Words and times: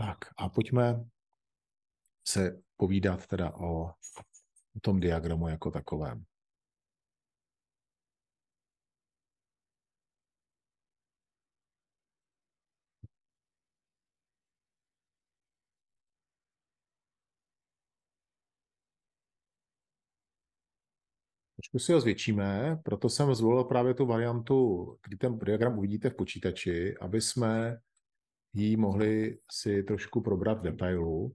Tak 0.00 0.18
a 0.36 0.48
pojďme 0.48 1.04
se 2.28 2.62
povídat 2.76 3.26
teda 3.26 3.54
o, 3.54 3.86
o 4.76 4.80
tom 4.82 5.00
diagramu 5.00 5.48
jako 5.48 5.70
takovém. 5.70 6.24
Trošku 21.56 21.78
si 21.78 21.92
ho 21.92 22.00
zvětšíme, 22.00 22.76
proto 22.84 23.08
jsem 23.08 23.34
zvolil 23.34 23.64
právě 23.64 23.94
tu 23.94 24.06
variantu, 24.06 24.86
kdy 25.06 25.16
ten 25.16 25.38
diagram 25.38 25.78
uvidíte 25.78 26.10
v 26.10 26.16
počítači, 26.16 26.94
aby 27.00 27.20
jsme 27.20 27.80
ji 28.52 28.76
mohli 28.76 29.38
si 29.50 29.82
trošku 29.82 30.20
probrat 30.20 30.58
v 30.58 30.62
detailu. 30.62 31.34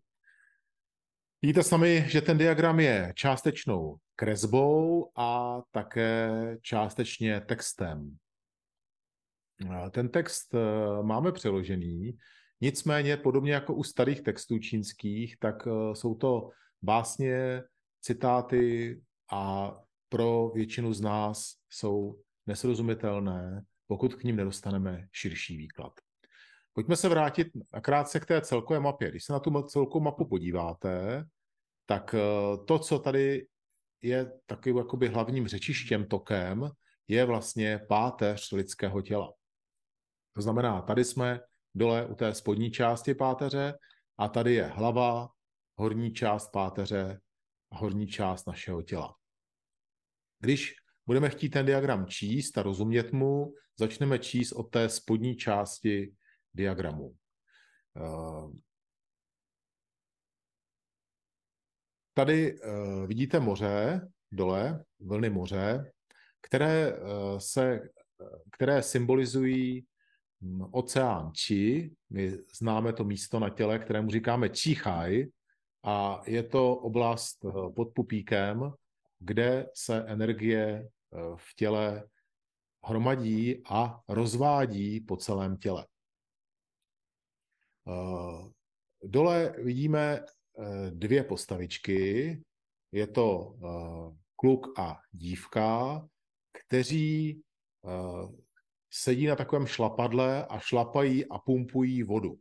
Vidíte 1.41 1.63
sami, 1.63 2.05
že 2.07 2.21
ten 2.21 2.37
diagram 2.37 2.79
je 2.79 3.13
částečnou 3.15 3.97
kresbou 4.15 5.11
a 5.15 5.61
také 5.71 6.29
částečně 6.61 7.41
textem. 7.41 8.17
Ten 9.91 10.09
text 10.09 10.53
eh, 10.53 10.59
máme 11.03 11.31
přeložený, 11.31 12.17
nicméně 12.61 13.17
podobně 13.17 13.53
jako 13.53 13.73
u 13.73 13.83
starých 13.83 14.21
textů 14.21 14.59
čínských, 14.59 15.37
tak 15.39 15.67
eh, 15.67 15.95
jsou 15.95 16.15
to 16.15 16.49
básně, 16.81 17.63
citáty 18.01 19.01
a 19.31 19.73
pro 20.09 20.49
většinu 20.49 20.93
z 20.93 21.01
nás 21.01 21.53
jsou 21.69 22.19
nesrozumitelné, 22.45 23.63
pokud 23.87 24.15
k 24.15 24.23
ním 24.23 24.35
nedostaneme 24.35 25.07
širší 25.11 25.57
výklad. 25.57 26.04
Pojďme 26.75 26.95
se 26.95 27.09
vrátit 27.09 27.47
krátce 27.81 28.19
k 28.19 28.25
té 28.25 28.41
celkové 28.41 28.79
mapě. 28.79 29.11
Když 29.11 29.23
se 29.23 29.33
na 29.33 29.39
tu 29.39 29.61
celkovou 29.61 30.03
mapu 30.03 30.25
podíváte, 30.25 31.25
tak 31.85 32.13
eh, 32.13 32.19
to, 32.67 32.79
co 32.79 32.99
tady 32.99 33.47
je 34.01 34.31
takovým 34.45 34.77
jakoby 34.77 35.07
hlavním 35.07 35.47
řečištěm, 35.47 36.07
tokem, 36.07 36.69
je 37.07 37.25
vlastně 37.25 37.79
páteř 37.89 38.51
lidského 38.51 39.01
těla. 39.01 39.33
To 40.33 40.41
znamená, 40.41 40.81
tady 40.81 41.03
jsme 41.03 41.39
dole 41.75 42.05
u 42.05 42.15
té 42.15 42.33
spodní 42.33 42.71
části 42.71 43.13
páteře 43.13 43.73
a 44.17 44.27
tady 44.27 44.53
je 44.53 44.65
hlava, 44.65 45.29
horní 45.75 46.13
část 46.13 46.51
páteře 46.51 47.19
a 47.71 47.77
horní 47.77 48.07
část 48.07 48.47
našeho 48.47 48.81
těla. 48.81 49.15
Když 50.39 50.73
budeme 51.05 51.29
chtít 51.29 51.49
ten 51.49 51.65
diagram 51.65 52.07
číst 52.07 52.57
a 52.57 52.63
rozumět 52.63 53.11
mu, 53.11 53.53
začneme 53.79 54.19
číst 54.19 54.51
od 54.51 54.63
té 54.63 54.89
spodní 54.89 55.35
části 55.35 56.15
diagramu. 56.55 57.15
Eh, 57.97 58.59
tady 62.13 62.59
eh, 62.61 63.07
vidíte 63.07 63.39
moře 63.39 64.07
dole, 64.31 64.83
vlny 64.99 65.29
moře, 65.29 65.91
které, 66.41 66.93
eh, 66.93 66.99
se, 67.37 67.89
které 68.51 68.83
symbolizují 68.83 69.85
hm, 70.41 70.61
oceán 70.71 71.31
Či. 71.33 71.91
My 72.09 72.37
známe 72.57 72.93
to 72.93 73.03
místo 73.03 73.39
na 73.39 73.49
těle, 73.49 73.79
kterému 73.79 74.09
říkáme 74.09 74.49
Číchaj, 74.49 75.25
a 75.83 76.21
je 76.25 76.43
to 76.43 76.75
oblast 76.75 77.45
pod 77.75 77.93
pupíkem, 77.93 78.73
kde 79.19 79.69
se 79.73 80.03
energie 80.07 80.89
v 81.35 81.55
těle 81.55 82.07
hromadí 82.85 83.61
a 83.69 84.01
rozvádí 84.07 84.99
po 84.99 85.17
celém 85.17 85.57
těle. 85.57 85.85
Eh, 87.87 88.49
dole 89.03 89.55
vidíme 89.57 90.19
eh, 90.19 90.91
dvě 90.91 91.23
postavičky. 91.23 92.41
Je 92.91 93.07
to 93.07 93.55
eh, 93.55 94.17
kluk 94.35 94.79
a 94.79 94.99
dívka, 95.11 96.01
kteří 96.53 97.41
sedí 98.89 99.27
na 99.27 99.35
takovém 99.35 99.67
šlapadle 99.67 100.45
a 100.45 100.59
šlapají 100.59 101.25
a 101.29 101.37
pumpují 101.39 102.03
vodu. 102.03 102.39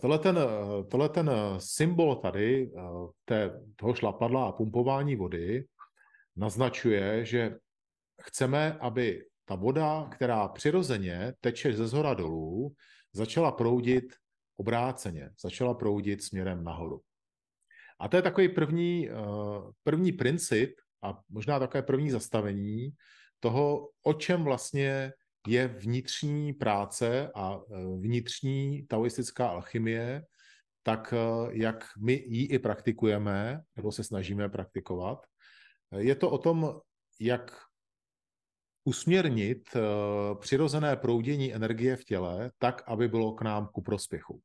Tohle 0.00 0.18
ten, 0.18 0.38
tohle 0.90 1.08
ten 1.08 1.30
symbol 1.58 2.16
tady, 2.16 2.72
té, 3.24 3.60
toho 3.76 3.94
šlapadla 3.94 4.48
a 4.48 4.52
pumpování 4.52 5.16
vody, 5.16 5.66
naznačuje, 6.36 7.24
že 7.24 7.58
chceme, 8.22 8.78
aby 8.78 9.26
ta 9.44 9.54
voda, 9.54 10.08
která 10.12 10.48
přirozeně 10.48 11.34
teče 11.40 11.72
ze 11.72 11.86
zhora 11.86 12.14
dolů, 12.14 12.74
začala 13.12 13.52
proudit 13.52 14.14
obráceně, 14.56 15.30
začala 15.40 15.74
proudit 15.74 16.22
směrem 16.22 16.64
nahoru. 16.64 17.00
A 18.00 18.08
to 18.08 18.16
je 18.16 18.22
takový 18.22 18.48
první, 18.48 19.10
eh, 19.10 19.14
první 19.84 20.12
princip 20.12 20.74
a 21.02 21.20
možná 21.28 21.58
také 21.58 21.82
první 21.82 22.10
zastavení 22.10 22.90
toho, 23.40 23.88
o 24.02 24.12
čem 24.12 24.44
vlastně 24.44 25.12
je 25.46 25.68
vnitřní 25.68 26.52
práce 26.52 27.30
a 27.34 27.60
eh, 27.60 27.76
vnitřní 28.00 28.86
taoistická 28.86 29.48
alchymie, 29.48 30.22
tak 30.82 31.14
eh, 31.16 31.48
jak 31.50 31.84
my 31.98 32.12
ji 32.12 32.46
i 32.46 32.58
praktikujeme, 32.58 33.62
nebo 33.76 33.92
se 33.92 34.04
snažíme 34.04 34.48
praktikovat. 34.48 35.26
Je 35.98 36.14
to 36.14 36.30
o 36.30 36.38
tom, 36.38 36.80
jak 37.20 37.67
usměrnit 38.88 39.68
uh, 39.76 40.40
přirozené 40.40 40.96
proudění 40.96 41.54
energie 41.54 41.96
v 41.96 42.04
těle 42.04 42.50
tak, 42.58 42.82
aby 42.86 43.08
bylo 43.08 43.32
k 43.32 43.42
nám 43.42 43.68
ku 43.72 43.82
prospěchu. 43.82 44.40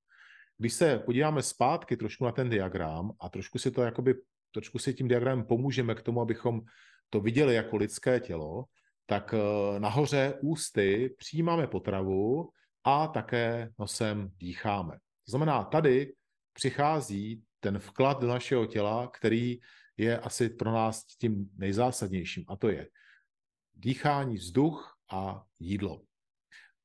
Když 0.57 0.73
se 0.73 0.99
podíváme 0.99 1.41
zpátky 1.41 1.97
trošku 1.97 2.25
na 2.25 2.31
ten 2.31 2.49
diagram 2.49 3.11
a 3.19 3.29
trošku 3.29 3.59
si 3.59 3.71
to 3.71 3.81
jakoby, 3.81 4.15
trošku 4.51 4.79
si 4.79 4.93
tím 4.93 5.07
diagramem 5.07 5.45
pomůžeme 5.45 5.95
k 5.95 6.01
tomu, 6.01 6.21
abychom 6.21 6.61
to 7.09 7.21
viděli 7.21 7.55
jako 7.55 7.77
lidské 7.77 8.19
tělo, 8.19 8.63
tak 9.05 9.33
uh, 9.33 9.79
nahoře 9.79 10.33
ústy 10.41 11.15
přijímáme 11.17 11.67
potravu 11.67 12.49
a 12.83 13.07
také 13.07 13.71
nosem 13.79 14.29
dýcháme. 14.37 14.93
To 15.25 15.29
znamená, 15.31 15.63
tady 15.63 16.13
přichází 16.53 17.41
ten 17.59 17.79
vklad 17.79 18.19
do 18.19 18.27
našeho 18.27 18.65
těla, 18.65 19.07
který 19.07 19.59
je 19.97 20.19
asi 20.19 20.49
pro 20.49 20.71
nás 20.71 21.05
tím 21.05 21.49
nejzásadnějším, 21.57 22.43
a 22.47 22.55
to 22.55 22.69
je 22.69 22.87
dýchání, 23.75 24.35
vzduch 24.35 24.97
a 25.11 25.43
jídlo. 25.59 26.01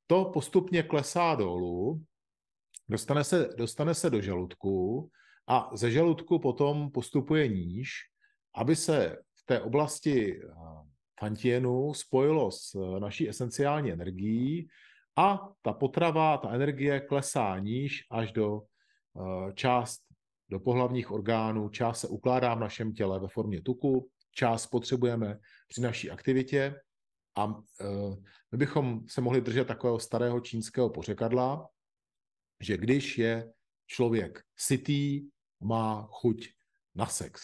To 0.06 0.24
postupně 0.24 0.82
klesá 0.82 1.34
dolů, 1.34 2.04
dostane 2.88 3.24
se, 3.24 3.48
dostane 3.56 3.94
se 3.94 4.10
do 4.10 4.20
žaludku 4.20 5.10
a 5.46 5.70
ze 5.76 5.90
žaludku 5.90 6.38
potom 6.38 6.90
postupuje 6.90 7.48
níž, 7.48 7.90
aby 8.54 8.76
se 8.76 9.16
v 9.34 9.46
té 9.46 9.60
oblasti 9.60 10.40
fantienu 11.20 11.94
spojilo 11.94 12.50
s 12.50 12.74
naší 12.98 13.28
esenciální 13.28 13.92
energií 13.92 14.68
a 15.16 15.48
ta 15.62 15.72
potrava, 15.72 16.36
ta 16.38 16.50
energie 16.50 17.00
klesá 17.00 17.58
níž 17.58 18.06
až 18.10 18.32
do 18.32 18.62
část 19.54 20.00
do 20.50 20.60
pohlavních 20.60 21.10
orgánů, 21.10 21.68
část 21.68 22.00
se 22.00 22.08
ukládá 22.08 22.54
v 22.54 22.60
našem 22.60 22.92
těle 22.92 23.20
ve 23.20 23.28
formě 23.28 23.62
tuku, 23.62 24.08
část 24.38 24.66
potřebujeme 24.66 25.38
při 25.68 25.80
naší 25.80 26.10
aktivitě 26.10 26.80
a 27.36 27.44
uh, 27.44 27.62
my 28.52 28.58
bychom 28.58 29.08
se 29.08 29.20
mohli 29.20 29.40
držet 29.40 29.66
takového 29.66 29.98
starého 29.98 30.40
čínského 30.40 30.90
pořekadla, 30.90 31.68
že 32.60 32.76
když 32.76 33.18
je 33.18 33.52
člověk 33.86 34.42
sytý, 34.56 35.28
má 35.60 36.08
chuť 36.10 36.48
na 36.94 37.06
sex. 37.06 37.42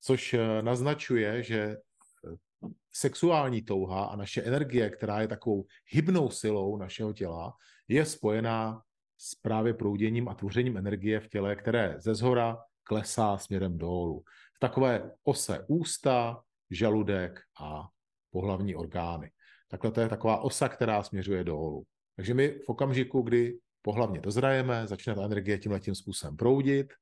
Což 0.00 0.34
uh, 0.34 0.40
naznačuje, 0.60 1.42
že 1.42 1.76
uh, 1.76 2.70
sexuální 2.92 3.62
touha 3.62 4.04
a 4.04 4.16
naše 4.16 4.42
energie, 4.42 4.90
která 4.90 5.20
je 5.20 5.28
takovou 5.28 5.66
hybnou 5.86 6.30
silou 6.30 6.76
našeho 6.76 7.12
těla, 7.12 7.56
je 7.88 8.04
spojená 8.04 8.82
s 9.18 9.34
právě 9.34 9.74
prouděním 9.74 10.28
a 10.28 10.34
tvořením 10.34 10.76
energie 10.76 11.20
v 11.20 11.28
těle, 11.28 11.56
které 11.56 11.96
ze 12.00 12.14
zhora 12.14 12.58
klesá 12.88 13.38
směrem 13.38 13.78
dolů. 13.78 14.24
Takové 14.58 15.10
ose 15.24 15.64
ústa, 15.68 16.42
žaludek 16.70 17.40
a 17.60 17.88
pohlavní 18.30 18.76
orgány. 18.76 19.30
Takhle 19.68 19.90
to 19.90 20.00
je 20.00 20.08
taková 20.08 20.40
osa, 20.40 20.68
která 20.68 21.02
směřuje 21.02 21.44
dolů. 21.44 21.84
Takže 22.16 22.34
my 22.34 22.48
v 22.48 22.68
okamžiku, 22.68 23.22
kdy 23.22 23.58
pohlavně 23.82 24.20
dozrajeme, 24.20 24.86
začne 24.86 25.14
ta 25.14 25.24
energie 25.24 25.58
tímhle 25.58 25.80
tím 25.80 25.94
způsobem 25.94 26.36
proudit, 26.36 26.92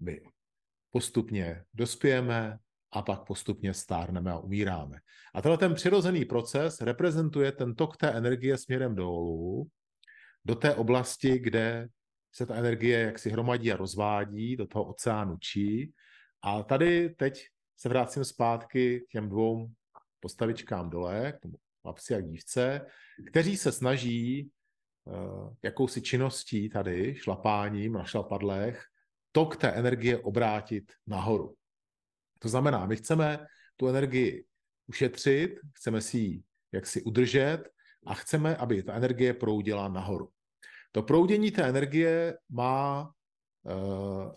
my 0.00 0.20
postupně 0.90 1.64
dospějeme 1.74 2.58
a 2.92 3.02
pak 3.02 3.24
postupně 3.24 3.74
stárneme 3.74 4.32
a 4.32 4.38
umíráme. 4.38 4.98
A 5.34 5.42
tenhle 5.42 5.58
ten 5.58 5.74
přirozený 5.74 6.24
proces 6.24 6.80
reprezentuje 6.80 7.52
ten 7.52 7.74
tok 7.74 7.96
té 7.96 8.10
energie 8.10 8.58
směrem 8.58 8.94
dolů 8.94 9.68
do 10.44 10.54
té 10.54 10.74
oblasti, 10.74 11.38
kde 11.38 11.88
se 12.34 12.46
ta 12.46 12.54
energie 12.54 13.00
jaksi 13.00 13.30
hromadí 13.30 13.72
a 13.72 13.76
rozvádí 13.76 14.56
do 14.56 14.66
toho 14.66 14.84
oceánu 14.84 15.36
čí. 15.38 15.92
A 16.42 16.62
tady 16.62 17.08
teď 17.10 17.46
se 17.76 17.88
vracím 17.88 18.24
zpátky 18.24 19.00
k 19.00 19.08
těm 19.08 19.28
dvou 19.28 19.70
postavičkám 20.20 20.90
dole, 20.90 21.32
k 21.32 21.40
tomu 21.40 21.54
chlapci 21.82 22.14
a 22.14 22.20
dívce, 22.20 22.86
kteří 23.30 23.56
se 23.56 23.72
snaží 23.72 24.50
jakousi 25.62 26.02
činností 26.02 26.68
tady, 26.68 27.14
šlapáním 27.14 27.92
na 27.92 28.04
šlapadlech, 28.04 28.84
tok 29.32 29.56
té 29.56 29.68
energie 29.68 30.18
obrátit 30.18 30.92
nahoru. 31.06 31.54
To 32.38 32.48
znamená, 32.48 32.86
my 32.86 32.96
chceme 32.96 33.46
tu 33.76 33.88
energii 33.88 34.44
ušetřit, 34.86 35.60
chceme 35.74 36.00
si 36.00 36.18
ji 36.18 36.42
jaksi 36.72 37.02
udržet 37.02 37.62
a 38.06 38.14
chceme, 38.14 38.56
aby 38.56 38.82
ta 38.82 38.94
energie 38.94 39.34
proudila 39.34 39.88
nahoru. 39.88 40.30
To 40.92 41.02
proudění 41.02 41.50
té 41.50 41.68
energie 41.68 42.38
má, 42.48 43.12
uh, 43.62 44.32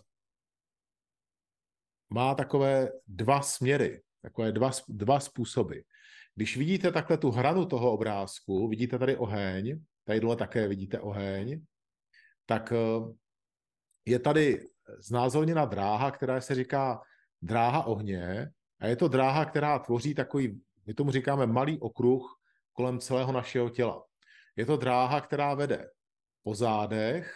má 2.14 2.36
takové 2.36 2.90
dva 3.08 3.42
směry, 3.42 4.02
takové 4.22 4.52
dva, 4.52 4.72
dva 4.90 5.20
způsoby. 5.20 5.78
Když 6.36 6.58
vidíte 6.58 6.92
takhle 6.92 7.18
tu 7.18 7.32
hranu 7.32 7.66
toho 7.66 7.92
obrázku, 7.92 8.68
vidíte 8.68 9.00
tady 9.00 9.18
oheň, 9.18 9.84
tady 10.04 10.20
dole 10.20 10.36
také 10.36 10.68
vidíte 10.68 11.00
oheň, 11.00 11.66
tak 12.46 12.72
uh, 12.72 13.14
je 14.06 14.20
tady 14.20 14.70
znázorněna 15.00 15.66
dráha, 15.66 16.12
která 16.12 16.42
se 16.42 16.56
říká 16.56 17.02
dráha 17.42 17.84
ohně 17.84 18.52
a 18.80 18.88
je 18.88 18.96
to 18.96 19.08
dráha, 19.08 19.46
která 19.46 19.80
tvoří 19.80 20.16
takový, 20.16 20.62
my 20.86 20.94
tomu 20.94 21.12
říkáme 21.12 21.48
malý 21.48 21.80
okruh 21.80 22.40
kolem 22.74 23.00
celého 23.00 23.32
našeho 23.32 23.70
těla. 23.70 24.04
Je 24.56 24.66
to 24.66 24.78
dráha, 24.78 25.22
která 25.22 25.54
vede 25.54 25.90
po 26.44 26.56
zádech, 26.56 27.36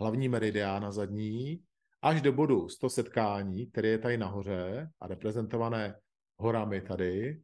hlavní 0.00 0.28
meridián 0.28 0.82
na 0.82 0.92
zadní, 0.92 1.60
až 2.04 2.22
do 2.22 2.32
bodu 2.32 2.68
100 2.68 2.90
setkání, 2.90 3.66
který 3.66 3.88
je 3.88 3.98
tady 3.98 4.18
nahoře 4.18 4.90
a 5.00 5.06
reprezentované 5.06 5.94
horami 6.36 6.80
tady, 6.80 7.40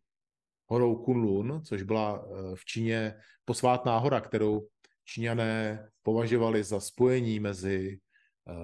horou 0.66 0.96
Kunlun, 0.96 1.62
což 1.64 1.82
byla 1.82 2.24
eh, 2.24 2.56
v 2.56 2.64
Číně 2.64 3.14
posvátná 3.44 3.98
hora, 3.98 4.20
kterou 4.20 4.66
Číňané 5.04 5.88
považovali 6.02 6.64
za 6.64 6.80
spojení 6.80 7.40
mezi 7.40 7.98
eh, 8.48 8.54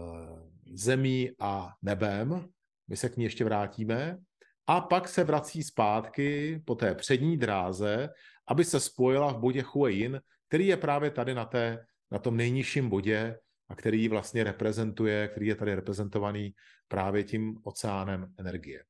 zemí 0.74 1.30
a 1.40 1.72
nebem. 1.82 2.48
My 2.88 2.96
se 2.96 3.08
k 3.08 3.16
ní 3.16 3.24
ještě 3.24 3.44
vrátíme. 3.44 4.18
A 4.66 4.80
pak 4.80 5.08
se 5.08 5.24
vrací 5.24 5.62
zpátky 5.62 6.60
po 6.64 6.74
té 6.74 6.94
přední 6.94 7.36
dráze, 7.36 8.08
aby 8.48 8.64
se 8.64 8.80
spojila 8.80 9.32
v 9.32 9.38
bodě 9.38 9.64
Huayin, 9.66 10.20
který 10.48 10.66
je 10.66 10.76
právě 10.76 11.10
tady 11.10 11.34
na, 11.34 11.44
té, 11.44 11.86
na 12.10 12.18
tom 12.18 12.36
nejnižším 12.36 12.88
bodě 12.88 13.38
a 13.68 13.74
který 13.74 14.08
vlastně 14.08 14.44
reprezentuje, 14.44 15.28
který 15.28 15.46
je 15.46 15.54
tady 15.54 15.74
reprezentovaný 15.74 16.54
právě 16.88 17.24
tím 17.24 17.58
oceánem 17.64 18.34
energie. 18.38 18.84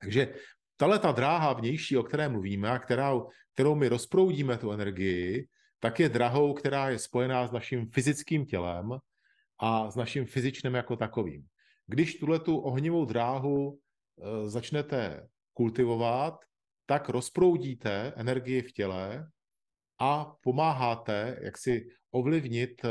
Takže 0.00 0.34
tahle 0.76 0.98
ta 0.98 1.12
dráha 1.12 1.52
vnější, 1.52 1.96
o 1.96 2.02
které 2.02 2.28
mluvíme 2.28 2.70
a 2.70 2.78
kterou, 2.78 3.28
kterou 3.54 3.74
my 3.74 3.88
rozproudíme 3.88 4.58
tu 4.58 4.72
energii, 4.72 5.48
tak 5.80 6.00
je 6.00 6.08
drahou, 6.08 6.54
která 6.54 6.90
je 6.90 6.98
spojená 6.98 7.46
s 7.46 7.52
naším 7.52 7.90
fyzickým 7.90 8.46
tělem 8.46 8.92
a 9.58 9.90
s 9.90 9.96
naším 9.96 10.26
fyzičným 10.26 10.74
jako 10.74 10.96
takovým. 10.96 11.46
Když 11.86 12.14
tuhle 12.14 12.38
tu 12.38 12.58
ohnivou 12.58 13.04
dráhu 13.04 13.78
e, 13.78 14.48
začnete 14.48 15.28
kultivovat, 15.52 16.34
tak 16.86 17.08
rozproudíte 17.08 18.12
energii 18.16 18.62
v 18.62 18.72
těle 18.72 19.30
a 19.98 20.32
pomáháte 20.42 21.38
jak 21.42 21.58
si 21.58 21.88
ovlivnit 22.10 22.84
e, 22.84 22.88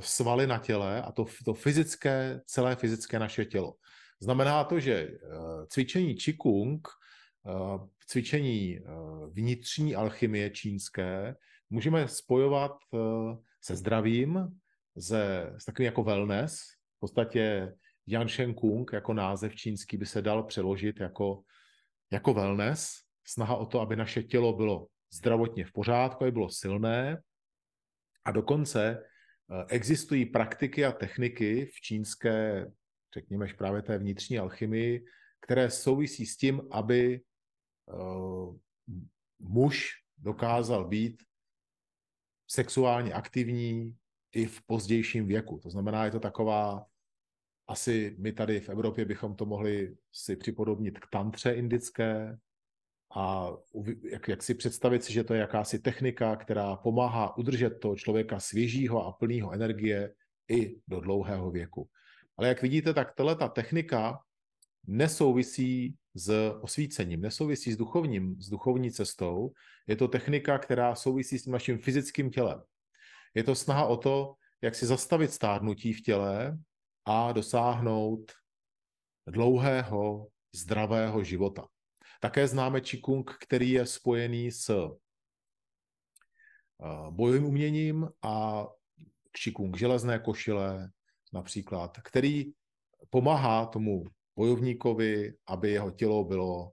svaly 0.00 0.46
na 0.46 0.58
těle 0.58 1.02
a 1.02 1.12
to, 1.12 1.24
to 1.44 1.54
fyzické, 1.54 2.40
celé 2.46 2.76
fyzické 2.76 3.18
naše 3.18 3.44
tělo. 3.44 3.74
Znamená 4.20 4.64
to, 4.64 4.80
že 4.80 5.08
cvičení 5.68 6.14
Qigong, 6.14 6.88
cvičení 8.06 8.80
vnitřní 9.30 9.94
alchymie 9.94 10.50
čínské, 10.50 11.36
můžeme 11.70 12.08
spojovat 12.08 12.72
se 13.60 13.76
zdravím, 13.76 14.58
ze, 14.96 15.52
s 15.58 15.64
takovým 15.64 15.86
jako 15.86 16.02
wellness. 16.02 16.60
V 16.96 17.00
podstatě 17.00 17.74
Yan 18.06 18.28
Shen 18.28 18.54
Kung 18.54 18.92
jako 18.92 19.14
název 19.14 19.56
čínský 19.56 19.96
by 19.96 20.06
se 20.06 20.22
dal 20.22 20.42
přeložit 20.42 21.00
jako, 21.00 21.42
jako 22.10 22.34
wellness. 22.34 22.94
Snaha 23.26 23.56
o 23.56 23.66
to, 23.66 23.80
aby 23.80 23.96
naše 23.96 24.22
tělo 24.22 24.52
bylo 24.52 24.86
zdravotně 25.12 25.64
v 25.64 25.72
pořádku, 25.72 26.24
aby 26.24 26.32
bylo 26.32 26.50
silné. 26.50 27.22
A 28.24 28.30
dokonce 28.30 28.98
eh, 28.98 29.13
existují 29.68 30.26
praktiky 30.26 30.84
a 30.84 30.92
techniky 30.92 31.66
v 31.66 31.80
čínské, 31.80 32.66
řekněme, 33.14 33.46
právě 33.58 33.82
té 33.82 33.98
vnitřní 33.98 34.38
alchymii, 34.38 35.04
které 35.40 35.70
souvisí 35.70 36.26
s 36.26 36.36
tím, 36.36 36.62
aby 36.70 37.20
uh, 37.92 38.56
muž 39.38 39.90
dokázal 40.18 40.88
být 40.88 41.22
sexuálně 42.50 43.12
aktivní, 43.12 43.96
i 44.34 44.46
v 44.46 44.62
pozdějším 44.66 45.26
věku. 45.26 45.58
To 45.58 45.70
znamená, 45.70 46.04
je 46.04 46.10
to 46.10 46.20
taková, 46.20 46.86
asi 47.68 48.16
my 48.18 48.32
tady 48.32 48.60
v 48.60 48.68
Evropě 48.68 49.04
bychom 49.04 49.36
to 49.36 49.46
mohli 49.46 49.96
si 50.12 50.36
připodobnit 50.36 50.98
k 50.98 51.06
tantře 51.10 51.52
indické 51.52 52.38
a 53.16 53.52
jak, 54.10 54.28
jak 54.28 54.42
si 54.42 54.54
představit 54.54 55.04
si, 55.04 55.12
že 55.12 55.24
to 55.24 55.34
je 55.34 55.40
jakási 55.40 55.78
technika, 55.78 56.36
která 56.36 56.76
pomáhá 56.76 57.36
udržet 57.36 57.70
toho 57.70 57.96
člověka 57.96 58.40
svěžího 58.40 59.06
a 59.06 59.12
plného 59.12 59.52
energie 59.52 60.14
i 60.48 60.80
do 60.88 61.00
dlouhého 61.00 61.50
věku. 61.50 61.88
Ale 62.36 62.48
jak 62.48 62.62
vidíte, 62.62 62.94
tak 62.94 63.14
tato 63.14 63.48
technika 63.48 64.20
nesouvisí 64.86 65.96
s 66.14 66.52
osvícením, 66.60 67.20
nesouvisí 67.20 67.72
s 67.72 67.76
duchovním, 67.76 68.40
s 68.40 68.48
duchovní 68.48 68.90
cestou. 68.90 69.52
Je 69.86 69.96
to 69.96 70.08
technika, 70.08 70.58
která 70.58 70.94
souvisí 70.94 71.38
s 71.38 71.46
naším 71.46 71.78
fyzickým 71.78 72.30
tělem. 72.30 72.62
Je 73.34 73.44
to 73.44 73.54
snaha 73.54 73.86
o 73.86 73.96
to, 73.96 74.34
jak 74.62 74.74
si 74.74 74.86
zastavit 74.86 75.32
stárnutí 75.32 75.92
v 75.92 76.02
těle 76.02 76.58
a 77.04 77.32
dosáhnout 77.32 78.32
dlouhého, 79.26 80.28
zdravého 80.54 81.24
života. 81.24 81.68
Také 82.20 82.48
známe 82.48 82.80
Qigong, 82.80 83.36
který 83.40 83.70
je 83.70 83.86
spojený 83.86 84.50
s 84.50 84.70
eh, 84.70 84.88
bojovým 87.10 87.44
uměním 87.44 88.08
a 88.22 88.66
Qigong 89.42 89.76
železné 89.76 90.18
košile 90.18 90.90
například, 91.32 91.98
který 92.04 92.52
pomáhá 93.10 93.66
tomu 93.66 94.04
bojovníkovi, 94.36 95.34
aby 95.46 95.70
jeho 95.70 95.90
tělo 95.90 96.24
bylo 96.24 96.72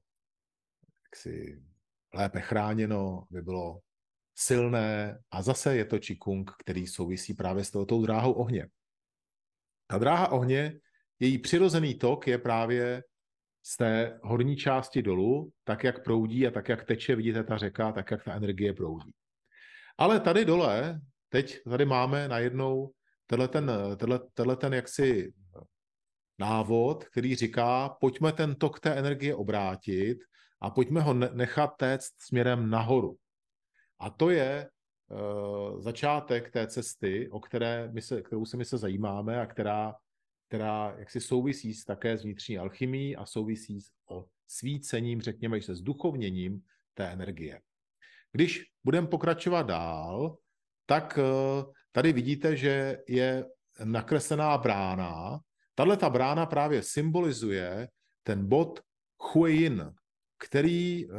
jaksi 1.06 1.64
lépe 2.14 2.42
chráněno, 2.42 3.28
aby 3.32 3.42
bylo 3.42 3.80
silné 4.36 5.20
a 5.32 5.42
zase 5.42 5.78
je 5.78 5.86
to 5.86 6.00
Qigong, 6.00 6.52
který 6.60 6.88
souvisí 6.88 7.34
právě 7.34 7.64
s 7.64 7.72
touto 7.72 8.02
dráhou 8.02 8.34
ohně. 8.34 8.68
Ta 9.88 9.98
dráha 9.98 10.28
ohně, 10.32 10.80
její 11.20 11.38
přirozený 11.38 11.96
tok 11.96 12.28
je 12.28 12.38
právě 12.38 13.04
z 13.64 13.78
té 13.78 14.20
horní 14.24 14.56
části 14.56 15.02
dolů, 15.02 15.52
tak 15.64 15.84
jak 15.84 16.04
proudí 16.04 16.48
a 16.48 16.52
tak 16.52 16.70
jak 16.70 16.84
teče, 16.84 17.16
vidíte 17.16 17.44
ta 17.44 17.58
řeka, 17.58 17.92
tak 17.92 18.12
jak 18.12 18.24
ta 18.24 18.34
energie 18.34 18.74
proudí. 18.74 19.12
Ale 19.98 20.20
tady 20.20 20.46
dole, 20.46 21.00
teď 21.30 21.64
tady 21.70 21.86
máme 21.86 22.28
najednou 22.28 22.92
tenhle 23.28 23.48
ten, 23.48 23.72
tenhle, 23.98 24.20
tenhle 24.34 24.56
ten 24.56 24.74
jaksi 24.74 25.34
návod, 26.40 27.04
který 27.04 27.36
říká, 27.36 27.90
pojďme 27.90 28.32
ten 28.32 28.56
tok 28.56 28.80
té 28.80 28.94
energie 28.94 29.36
obrátit 29.36 30.18
a 30.62 30.70
pojďme 30.70 31.02
ho 31.02 31.14
nechat 31.14 31.68
téct 31.78 32.22
směrem 32.22 32.70
nahoru. 32.70 33.16
A 34.00 34.10
to 34.10 34.30
je 34.30 34.70
uh, 35.10 35.82
začátek 35.82 36.52
té 36.52 36.68
cesty, 36.68 37.30
o 37.30 37.40
které 37.40 37.90
my 37.92 38.02
se, 38.02 38.22
kterou 38.22 38.46
se 38.46 38.58
my 38.58 38.66
se 38.66 38.78
zajímáme 38.78 39.42
a 39.42 39.46
která, 39.46 39.96
která 40.52 40.96
jaksi 40.98 41.22
souvisí 41.22 41.74
s, 41.74 41.86
také 41.86 42.18
s 42.18 42.24
vnitřní 42.24 42.58
alchymí 42.58 43.16
a 43.16 43.26
souvisí 43.26 43.82
s 43.82 43.92
svícením, 44.48 45.22
řekněme, 45.22 45.62
se 45.62 45.76
s 45.76 45.82
duchovněním 45.82 46.62
té 46.94 47.08
energie. 47.08 47.62
Když 48.32 48.64
budeme 48.84 49.08
pokračovat 49.08 49.62
dál, 49.62 50.38
tak 50.86 51.18
uh, 51.18 51.72
tady 51.92 52.14
vidíte, 52.14 52.58
že 52.58 52.98
je 53.08 53.46
nakreslená 53.84 54.58
brána. 54.58 55.40
Tahle 55.76 55.98
ta 55.98 56.10
brána 56.10 56.46
právě 56.46 56.84
symbolizuje 56.84 57.88
ten 58.24 58.48
bod 58.48 58.80
Huiyin, 59.34 59.94
který, 60.38 61.08
eh, 61.12 61.16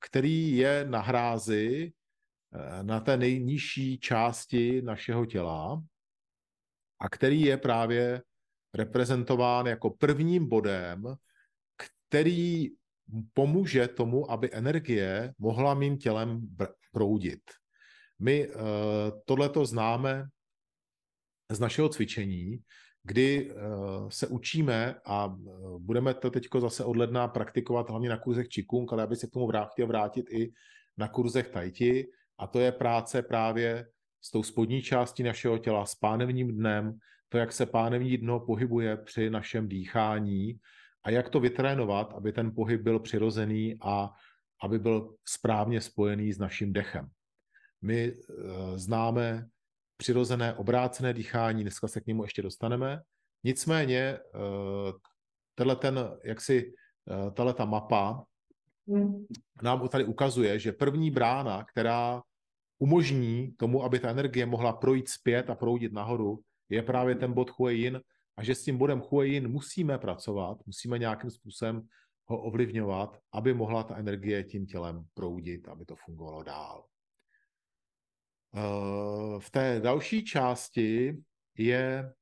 který 0.00 0.56
je 0.56 0.84
na 0.88 1.00
hrázi 1.00 1.92
eh, 2.54 2.82
na 2.82 3.00
té 3.00 3.16
nejnižší 3.16 3.98
části 3.98 4.82
našeho 4.82 5.26
těla 5.26 5.82
a 7.02 7.08
který 7.08 7.40
je 7.40 7.56
právě 7.56 8.22
reprezentován 8.74 9.66
jako 9.66 9.90
prvním 9.90 10.48
bodem, 10.48 11.02
který 12.08 12.68
pomůže 13.34 13.88
tomu, 13.88 14.30
aby 14.30 14.50
energie 14.52 15.34
mohla 15.38 15.74
mým 15.74 15.98
tělem 15.98 16.40
proudit. 16.92 17.42
My 18.18 18.48
uh, 18.48 18.62
tohleto 19.24 19.66
známe 19.66 20.28
z 21.50 21.60
našeho 21.60 21.88
cvičení, 21.88 22.58
kdy 23.02 23.50
uh, 23.50 24.08
se 24.08 24.26
učíme 24.26 24.94
a 25.04 25.26
uh, 25.26 25.78
budeme 25.82 26.14
to 26.14 26.30
teď 26.30 26.46
zase 26.58 26.84
od 26.84 26.96
ledna 26.96 27.28
praktikovat 27.28 27.90
hlavně 27.90 28.08
na 28.08 28.16
kurzech 28.16 28.48
Qigong, 28.48 28.92
ale 28.92 29.02
aby 29.02 29.16
se 29.16 29.26
k 29.26 29.30
tomu 29.30 29.46
vrát, 29.46 29.72
chtěl 29.72 29.86
vrátit 29.86 30.30
i 30.30 30.52
na 30.96 31.08
kurzech 31.08 31.48
Tajti, 31.48 32.06
A 32.38 32.46
to 32.46 32.60
je 32.60 32.72
práce 32.72 33.22
právě 33.22 33.86
s 34.22 34.30
tou 34.30 34.42
spodní 34.42 34.82
částí 34.82 35.22
našeho 35.22 35.58
těla, 35.58 35.86
s 35.86 35.94
pánevním 35.94 36.56
dnem, 36.56 36.98
to, 37.28 37.38
jak 37.38 37.52
se 37.52 37.66
pánevní 37.66 38.16
dno 38.16 38.40
pohybuje 38.40 38.96
při 38.96 39.30
našem 39.30 39.68
dýchání 39.68 40.58
a 41.04 41.10
jak 41.10 41.28
to 41.28 41.40
vytrénovat, 41.40 42.14
aby 42.14 42.32
ten 42.32 42.54
pohyb 42.54 42.80
byl 42.80 42.98
přirozený 42.98 43.76
a 43.82 44.10
aby 44.62 44.78
byl 44.78 45.14
správně 45.28 45.80
spojený 45.80 46.32
s 46.32 46.38
naším 46.38 46.72
dechem. 46.72 47.08
My 47.82 48.12
uh, 48.12 48.76
známe 48.76 49.46
přirozené 49.96 50.54
obrácené 50.54 51.12
dýchání, 51.12 51.62
dneska 51.62 51.88
se 51.88 52.00
k 52.00 52.06
němu 52.06 52.22
ještě 52.22 52.42
dostaneme. 52.42 53.00
Nicméně 53.44 54.18
uh, 54.34 54.92
tenhle 55.54 55.76
ten, 55.76 55.98
jaksi, 56.24 56.72
uh, 57.24 57.34
tahle 57.34 57.54
ta 57.54 57.64
mapa 57.64 58.24
nám 59.62 59.88
tady 59.88 60.04
ukazuje, 60.04 60.58
že 60.58 60.72
první 60.72 61.10
brána, 61.10 61.64
která 61.64 62.22
umožní 62.82 63.52
tomu, 63.52 63.84
aby 63.84 63.98
ta 63.98 64.10
energie 64.10 64.46
mohla 64.46 64.72
projít 64.72 65.08
zpět 65.08 65.50
a 65.50 65.54
proudit 65.54 65.92
nahoru, 65.92 66.42
je 66.68 66.82
právě 66.82 67.14
ten 67.14 67.32
bod 67.32 67.50
Hue 67.50 67.74
Yin 67.74 68.00
a 68.36 68.44
že 68.44 68.54
s 68.54 68.64
tím 68.64 68.78
bodem 68.78 69.02
Hue 69.10 69.26
Yin 69.26 69.48
musíme 69.48 69.98
pracovat, 69.98 70.58
musíme 70.66 70.98
nějakým 70.98 71.30
způsobem 71.30 71.88
ho 72.24 72.42
ovlivňovat, 72.42 73.18
aby 73.32 73.54
mohla 73.54 73.82
ta 73.82 73.96
energie 73.96 74.44
tím 74.44 74.66
tělem 74.66 75.04
proudit, 75.14 75.68
aby 75.68 75.84
to 75.84 75.96
fungovalo 75.96 76.42
dál. 76.42 76.84
Eh, 78.54 79.40
v 79.40 79.50
té 79.50 79.80
další 79.80 80.24
části 80.24 81.22
je 81.58 82.12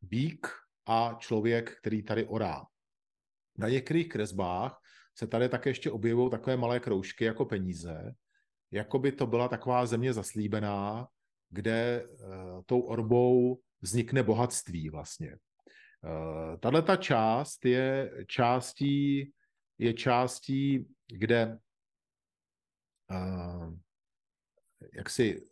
bík 0.00 0.46
a 0.86 1.16
člověk, 1.18 1.78
který 1.78 2.02
tady 2.02 2.26
orá. 2.26 2.62
Na 3.58 3.68
některých 3.68 4.08
kresbách 4.08 4.80
se 5.14 5.26
tady 5.26 5.48
také 5.48 5.70
ještě 5.70 5.90
objevují 5.90 6.30
takové 6.30 6.56
malé 6.56 6.80
kroužky 6.80 7.24
jako 7.24 7.44
peníze, 7.44 8.14
jako 8.72 8.98
by 8.98 9.12
to 9.12 9.26
byla 9.26 9.48
taková 9.48 9.86
země 9.86 10.12
zaslíbená, 10.12 11.08
kde 11.50 12.06
uh, 12.06 12.62
tou 12.66 12.80
orbou 12.80 13.60
vznikne 13.80 14.22
bohatství 14.22 14.90
vlastně. 14.90 15.36
Uh, 16.02 16.56
Tahle 16.60 16.82
ta 16.82 16.96
část 16.96 17.64
je 17.64 18.12
částí, 18.26 19.32
je 19.78 19.94
částí, 19.94 20.88
kde 21.06 21.58
uh, 23.10 23.74
jak 24.92 25.10
si 25.10 25.48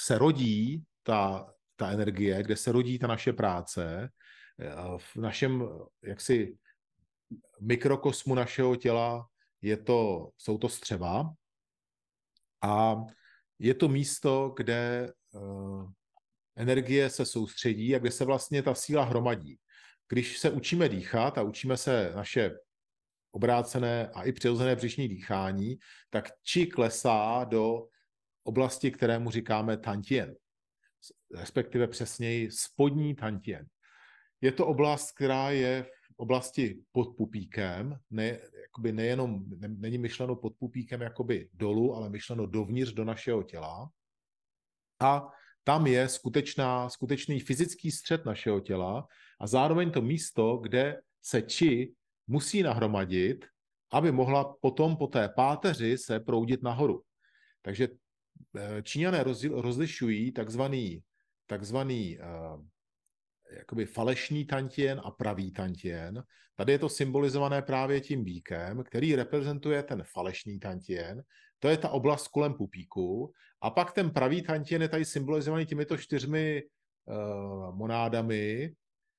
se 0.00 0.18
rodí 0.18 0.84
ta, 1.02 1.52
ta 1.76 1.90
energie, 1.90 2.42
kde 2.42 2.56
se 2.56 2.72
rodí 2.72 2.98
ta 2.98 3.06
naše 3.06 3.32
práce, 3.32 4.10
v 4.98 5.16
našem 5.16 5.68
jaksi 6.02 6.58
mikrokosmu 7.60 8.34
našeho 8.34 8.76
těla 8.76 9.28
je 9.62 9.76
to, 9.76 10.30
jsou 10.38 10.58
to 10.58 10.68
střeva 10.68 11.34
a 12.62 12.96
je 13.58 13.74
to 13.74 13.88
místo, 13.88 14.54
kde 14.56 15.12
uh, 15.30 15.90
energie 16.56 17.10
se 17.10 17.24
soustředí 17.24 17.96
a 17.96 17.98
kde 17.98 18.10
se 18.10 18.24
vlastně 18.24 18.62
ta 18.62 18.74
síla 18.74 19.04
hromadí. 19.04 19.58
Když 20.08 20.38
se 20.38 20.50
učíme 20.50 20.88
dýchat 20.88 21.38
a 21.38 21.42
učíme 21.42 21.76
se 21.76 22.12
naše 22.14 22.50
obrácené 23.30 24.08
a 24.14 24.22
i 24.22 24.32
přirozené 24.32 24.76
břišní 24.76 25.08
dýchání, 25.08 25.78
tak 26.10 26.28
či 26.42 26.66
klesá 26.66 27.44
do 27.44 27.86
oblasti, 28.42 28.90
kterému 28.90 29.30
říkáme 29.30 29.76
tantien, 29.76 30.34
respektive 31.34 31.88
přesněji 31.88 32.50
spodní 32.50 33.14
tantien. 33.14 33.66
Je 34.40 34.52
to 34.52 34.66
oblast, 34.66 35.12
která 35.12 35.50
je 35.50 35.82
v 35.82 36.01
oblasti 36.22 36.82
pod 36.92 37.16
pupíkem, 37.16 37.98
ne, 38.10 38.38
jakoby 38.62 38.92
nejenom, 38.92 39.44
ne, 39.58 39.68
není 39.68 39.98
myšleno 39.98 40.36
pod 40.36 40.56
pupíkem 40.58 41.00
jakoby 41.00 41.48
dolů, 41.52 41.94
ale 41.94 42.10
myšleno 42.10 42.46
dovnitř 42.46 42.92
do 42.92 43.04
našeho 43.04 43.42
těla. 43.42 43.90
A 45.00 45.28
tam 45.64 45.86
je 45.86 46.08
skutečná, 46.08 46.88
skutečný 46.88 47.40
fyzický 47.40 47.90
střed 47.90 48.24
našeho 48.24 48.60
těla 48.60 49.06
a 49.40 49.46
zároveň 49.46 49.90
to 49.90 50.02
místo, 50.02 50.56
kde 50.56 51.00
se 51.22 51.42
či 51.42 51.94
musí 52.26 52.62
nahromadit, 52.62 53.44
aby 53.92 54.12
mohla 54.12 54.56
potom 54.60 54.96
po 54.96 55.06
té 55.06 55.28
páteři 55.28 55.98
se 55.98 56.20
proudit 56.20 56.62
nahoru. 56.62 57.02
Takže 57.62 57.88
eh, 58.56 58.82
Číňané 58.82 59.24
rozlišují 59.50 60.32
takzvaný, 60.32 61.02
takzvaný 61.46 62.18
uh, 62.18 62.64
jakoby 63.58 63.86
falešný 63.86 64.44
tantien 64.44 65.00
a 65.04 65.10
pravý 65.10 65.52
tantien. 65.52 66.22
Tady 66.56 66.72
je 66.72 66.78
to 66.78 66.88
symbolizované 66.88 67.62
právě 67.62 68.00
tím 68.00 68.24
bíkem, 68.24 68.84
který 68.84 69.16
reprezentuje 69.16 69.82
ten 69.82 70.02
falešný 70.12 70.58
tantien. 70.58 71.22
To 71.58 71.68
je 71.68 71.76
ta 71.76 71.88
oblast 71.88 72.28
kolem 72.28 72.54
pupíku. 72.54 73.32
A 73.62 73.70
pak 73.70 73.92
ten 73.92 74.10
pravý 74.10 74.42
tantien 74.42 74.82
je 74.82 74.88
tady 74.88 75.04
symbolizovaný 75.04 75.66
těmito 75.66 75.96
čtyřmi 75.96 76.62
uh, 76.62 77.74
monádami, 77.74 78.74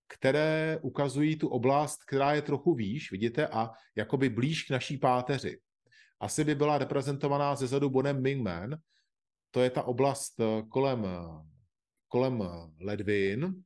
které 0.08 0.80
ukazují 0.82 1.36
tu 1.36 1.48
oblast, 1.48 2.04
která 2.04 2.34
je 2.34 2.42
trochu 2.42 2.74
výš, 2.74 3.12
vidíte, 3.12 3.48
a 3.48 3.72
jakoby 3.96 4.30
blíž 4.30 4.64
k 4.64 4.70
naší 4.70 4.98
páteři. 4.98 5.60
Asi 6.20 6.44
by 6.44 6.56
byla 6.56 6.78
reprezentovaná 6.78 7.56
ze 7.56 7.68
zadu 7.68 7.90
bodem 7.90 8.22
Mingmen, 8.22 8.78
to 9.52 9.62
je 9.62 9.70
ta 9.70 9.84
oblast 9.84 10.40
eh, 10.40 10.62
kolem, 10.70 11.08
kolem 12.08 12.44
ledvin, 12.80 13.64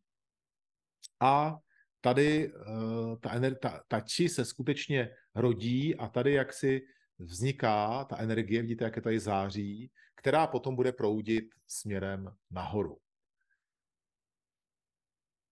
a 1.20 1.58
tady 2.02 2.54
uh, 2.54 3.20
ta, 3.20 3.40
ener- 3.40 3.58
ta, 3.62 3.84
ta 3.88 4.02
či 4.02 4.30
se 4.30 4.46
skutečně 4.46 5.10
rodí 5.36 5.96
a 5.96 6.08
tady 6.08 6.34
jaksi 6.34 6.82
vzniká 7.20 8.06
ta 8.06 8.18
energie, 8.18 8.62
vidíte, 8.62 8.84
jak 8.84 8.96
je 8.96 9.02
tady 9.02 9.20
září, 9.20 9.92
která 10.16 10.48
potom 10.48 10.76
bude 10.76 10.92
proudit 10.92 11.46
směrem 11.68 12.32
nahoru. 12.52 12.98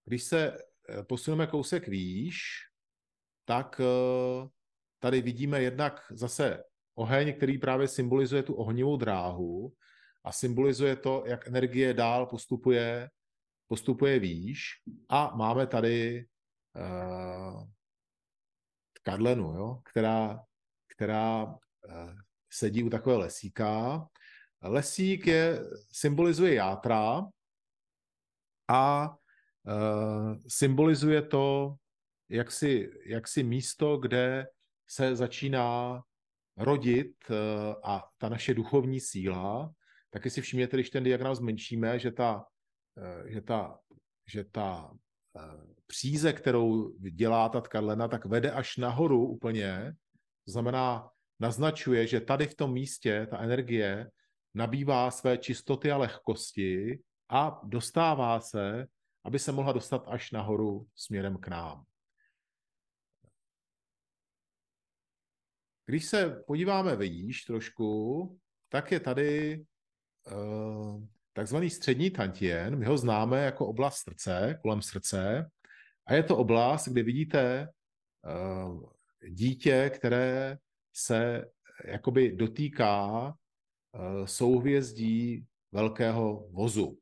Když 0.06 0.24
se 0.24 0.58
eh, 0.90 1.04
posuneme 1.04 1.48
kousek 1.48 1.88
výš, 1.88 2.38
tak 3.46 3.80
uh, 3.80 4.50
tady 5.00 5.22
vidíme 5.22 5.62
jednak 5.62 6.02
zase 6.12 6.64
oheň, 6.96 7.34
který 7.34 7.58
právě 7.58 7.88
symbolizuje 7.88 8.44
tu 8.44 8.54
ohnivou 8.54 8.98
dráhu 8.98 9.74
a 10.24 10.32
symbolizuje 10.32 10.96
to, 10.96 11.24
jak 11.26 11.48
energie 11.48 11.94
dál 11.94 12.26
postupuje 12.26 13.10
postupuje 13.68 14.20
výš 14.20 14.64
a 15.10 15.36
máme 15.36 15.68
tady 15.68 16.26
uh, 16.76 17.64
Kadlenu, 19.04 19.54
jo, 19.56 19.82
která, 19.86 20.40
která 20.88 21.44
uh, 21.44 21.56
sedí 22.50 22.84
u 22.84 22.90
takového 22.90 23.20
lesíka. 23.20 24.06
Lesík 24.62 25.28
je, 25.28 25.60
symbolizuje 25.92 26.54
játra 26.54 27.22
a 28.68 29.10
uh, 29.10 30.38
symbolizuje 30.48 31.22
to 31.22 31.76
jaksi, 32.30 32.92
jaksi 33.06 33.44
místo, 33.44 33.98
kde 33.98 34.48
se 34.90 35.16
začíná 35.16 36.02
rodit 36.58 37.16
uh, 37.30 37.36
a 37.84 38.10
ta 38.18 38.30
naše 38.30 38.54
duchovní 38.54 39.00
síla. 39.00 39.74
Taky 40.10 40.30
si 40.30 40.42
všimněte, 40.42 40.78
když 40.78 40.90
ten 40.90 41.04
diagram 41.04 41.36
zmenšíme, 41.36 42.00
že 42.00 42.12
ta 42.12 42.46
že 43.26 43.42
ta, 43.42 43.80
že 44.28 44.44
ta 44.44 44.94
eh, 45.38 45.42
příze, 45.88 46.34
kterou 46.34 46.92
dělá 46.98 47.50
ta 47.50 47.62
tkarlena, 47.62 48.08
tak 48.08 48.26
vede 48.26 48.52
až 48.52 48.78
nahoru 48.78 49.28
úplně. 49.28 49.94
To 50.46 50.52
znamená, 50.52 51.10
naznačuje, 51.40 52.08
že 52.08 52.22
tady 52.22 52.48
v 52.48 52.56
tom 52.56 52.74
místě 52.74 53.28
ta 53.30 53.40
energie 53.40 54.12
nabývá 54.54 55.12
své 55.12 55.38
čistoty 55.38 55.92
a 55.92 55.98
lehkosti 55.98 57.00
a 57.30 57.62
dostává 57.64 58.40
se, 58.40 58.88
aby 59.24 59.40
se 59.40 59.52
mohla 59.52 59.72
dostat 59.72 60.04
až 60.08 60.32
nahoru 60.32 60.88
směrem 60.96 61.38
k 61.38 61.48
nám. 61.48 61.84
Když 65.86 66.06
se 66.06 66.44
podíváme 66.48 66.96
výš 66.96 67.44
trošku, 67.44 68.40
tak 68.70 68.92
je 68.92 69.00
tady 69.00 69.66
uh, 70.32 71.06
takzvaný 71.36 71.70
střední 71.70 72.12
tantien, 72.12 72.76
my 72.76 72.86
ho 72.86 72.98
známe 72.98 73.44
jako 73.44 73.68
oblast 73.68 73.98
srdce, 73.98 74.60
kolem 74.62 74.82
srdce, 74.82 75.50
a 76.08 76.14
je 76.14 76.24
to 76.24 76.38
oblast, 76.38 76.88
kde 76.88 77.04
vidíte 77.04 77.70
uh, 78.26 78.90
dítě, 79.30 79.92
které 79.96 80.58
se 80.94 81.46
jakoby 81.86 82.32
dotýká 82.32 83.26
uh, 83.28 84.26
souhvězdí 84.26 85.46
velkého 85.72 86.48
vozu. 86.52 86.98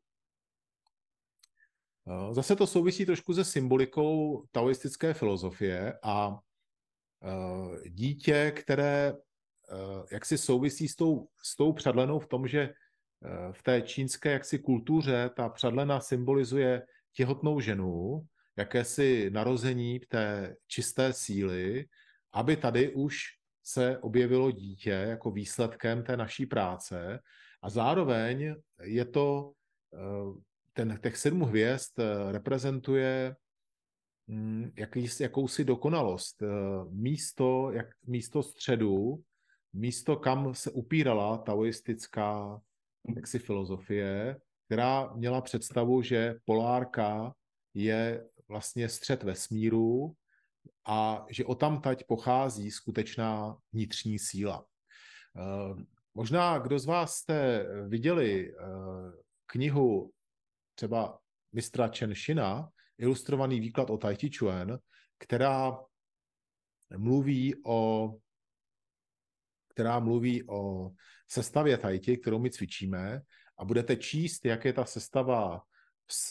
Zase 2.32 2.56
to 2.56 2.68
souvisí 2.68 3.06
trošku 3.06 3.34
se 3.34 3.44
symbolikou 3.44 4.44
taoistické 4.52 5.14
filozofie 5.14 6.00
a 6.04 6.40
dítě, 7.90 8.52
které 8.52 9.14
jak 10.12 10.26
si 10.26 10.38
souvisí 10.38 10.88
s 10.88 10.96
tou, 10.96 11.28
s 11.44 11.56
tou 11.56 11.74
předlenou 11.74 12.20
v 12.20 12.28
tom, 12.28 12.48
že 12.48 12.74
v 13.52 13.64
té 13.64 13.82
čínské 13.82 14.32
jaksi 14.32 14.60
kultuře 14.60 15.30
ta 15.36 15.50
předlena 15.50 16.00
symbolizuje 16.00 16.86
těhotnou 17.14 17.60
ženu, 17.60 18.26
jakési 18.58 19.30
narození 19.34 20.00
té 20.00 20.56
čisté 20.68 21.14
síly, 21.14 21.86
aby 22.34 22.56
tady 22.56 22.94
už 22.94 23.18
se 23.64 23.98
objevilo 23.98 24.52
dítě 24.52 24.90
jako 24.90 25.32
výsledkem 25.32 26.04
té 26.04 26.18
naší 26.18 26.46
práce 26.46 27.20
a 27.62 27.70
zároveň 27.70 28.56
je 28.82 29.06
to, 29.06 29.52
eh, 29.94 30.42
ten, 30.74 31.00
těch 31.04 31.18
sedm 31.18 31.42
hvězd 31.42 32.00
eh, 32.00 32.32
reprezentuje 32.32 33.36
mm, 34.28 34.72
jakýsi, 34.78 35.24
jakousi 35.24 35.64
dokonalost. 35.64 36.42
Eh, 36.42 36.48
místo, 36.90 37.72
jak, 37.72 37.88
místo 38.08 38.44
středu, 38.44 39.24
místo, 39.74 40.16
kam 40.16 40.54
se 40.56 40.72
upírala 40.72 41.38
taoistická 41.38 42.62
jaksi 43.16 43.40
filozofie, 43.40 44.42
která 44.66 45.14
měla 45.14 45.42
představu, 45.42 46.02
že 46.02 46.36
polárka 46.46 47.34
je 47.74 48.26
vlastně 48.48 48.90
střed 48.90 49.24
vesmíru 49.24 50.16
a 50.88 51.26
že 51.30 51.46
o 51.46 51.56
tať 51.56 52.04
pochází 52.08 52.72
skutečná 52.72 53.58
vnitřní 53.74 54.20
síla. 54.20 54.66
Eh, 55.38 55.84
možná 56.14 56.60
kdo 56.60 56.80
z 56.80 56.86
vás 56.86 57.16
jste 57.16 57.66
viděli 57.88 58.52
eh, 58.52 58.64
knihu 59.46 60.12
třeba 60.76 61.20
mistra 61.54 61.92
Shina, 62.16 62.70
ilustrovaný 62.98 63.60
výklad 63.60 63.90
o 63.90 63.98
Tai 63.98 64.16
Chi 64.16 64.30
Chuan, 64.38 64.80
která 65.18 65.80
mluví 66.98 67.56
o 67.66 68.10
která 69.74 70.00
mluví 70.00 70.44
o 70.50 70.92
sestavě 71.28 71.78
Tai 71.78 72.00
Chi, 72.00 72.18
kterou 72.18 72.40
my 72.40 72.50
cvičíme 72.50 73.22
a 73.58 73.66
budete 73.66 73.96
číst, 73.96 74.46
jak 74.46 74.66
je 74.66 74.74
ta 74.74 74.86
sestava 74.86 75.62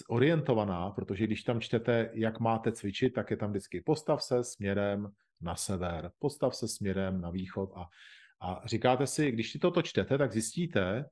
orientovaná, 0.08 0.90
protože 0.90 1.24
když 1.24 1.42
tam 1.42 1.60
čtete, 1.60 2.10
jak 2.12 2.40
máte 2.40 2.72
cvičit, 2.72 3.14
tak 3.14 3.30
je 3.30 3.36
tam 3.36 3.50
vždycky 3.50 3.80
postav 3.80 4.22
se 4.22 4.44
směrem 4.44 5.08
na 5.40 5.56
sever, 5.56 6.10
postav 6.18 6.56
se 6.56 6.68
směrem 6.68 7.20
na 7.20 7.30
východ 7.30 7.72
a, 7.74 7.88
a 8.40 8.62
říkáte 8.66 9.06
si, 9.06 9.30
když 9.30 9.50
si 9.50 9.58
toto 9.58 9.82
čtete, 9.82 10.18
tak 10.18 10.32
zjistíte, 10.32 11.04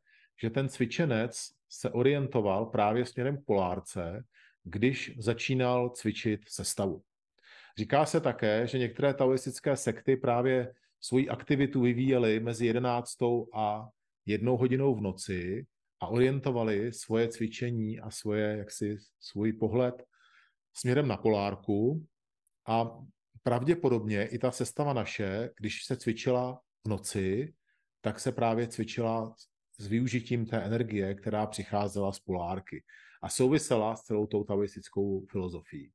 že 0.43 0.51
ten 0.51 0.69
cvičenec 0.69 1.51
se 1.69 1.91
orientoval 1.91 2.67
právě 2.67 3.07
směrem 3.07 3.37
k 3.37 3.45
polárce, 3.47 4.25
když 4.65 5.17
začínal 5.19 5.91
cvičit 5.91 6.41
sestavu. 6.49 7.03
Říká 7.79 8.07
se 8.07 8.21
také, 8.21 8.67
že 8.67 8.79
některé 8.79 9.15
taoistické 9.15 9.77
sekty 9.77 10.17
právě 10.17 10.73
svoji 11.01 11.29
aktivitu 11.29 11.81
vyvíjely 11.81 12.41
mezi 12.41 12.67
11. 12.67 13.17
a 13.55 13.89
jednou 14.27 14.57
hodinou 14.57 14.95
v 14.95 15.01
noci, 15.01 15.67
a 16.01 16.09
orientovali 16.09 16.93
svoje 16.93 17.29
cvičení 17.29 18.01
a 18.01 18.11
svoje, 18.11 18.57
jaksi, 18.57 18.99
svůj 19.21 19.53
pohled 19.53 20.05
směrem 20.73 21.09
na 21.09 21.17
polárku 21.17 22.07
a 22.69 22.99
pravděpodobně 23.43 24.27
i 24.27 24.39
ta 24.39 24.51
sestava 24.51 24.93
naše, 24.93 25.51
když 25.57 25.85
se 25.85 25.97
cvičila 25.97 26.61
v 26.85 26.89
noci, 26.89 27.55
tak 28.01 28.21
se 28.21 28.33
právě 28.33 28.69
cvičila 28.69 29.35
s 29.81 29.87
využitím 29.87 30.47
té 30.47 30.63
energie, 30.63 31.15
která 31.15 31.47
přicházela 31.47 32.13
z 32.13 32.19
polárky 32.19 32.85
a 33.23 33.29
souvisela 33.29 33.97
s 33.97 34.03
celou 34.03 34.27
tou 34.27 34.45
taoistickou 34.45 35.27
filozofií. 35.27 35.93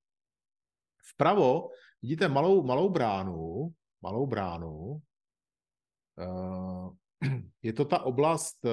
Vpravo 1.14 1.70
vidíte 2.02 2.28
malou, 2.28 2.64
malou 2.64 2.90
bránu, 2.90 3.74
malou 4.02 4.28
bránu, 4.28 5.02
eh, 6.20 7.30
je 7.64 7.74
to 7.74 7.86
ta 7.86 8.00
oblast 8.00 8.66
eh, 8.66 8.70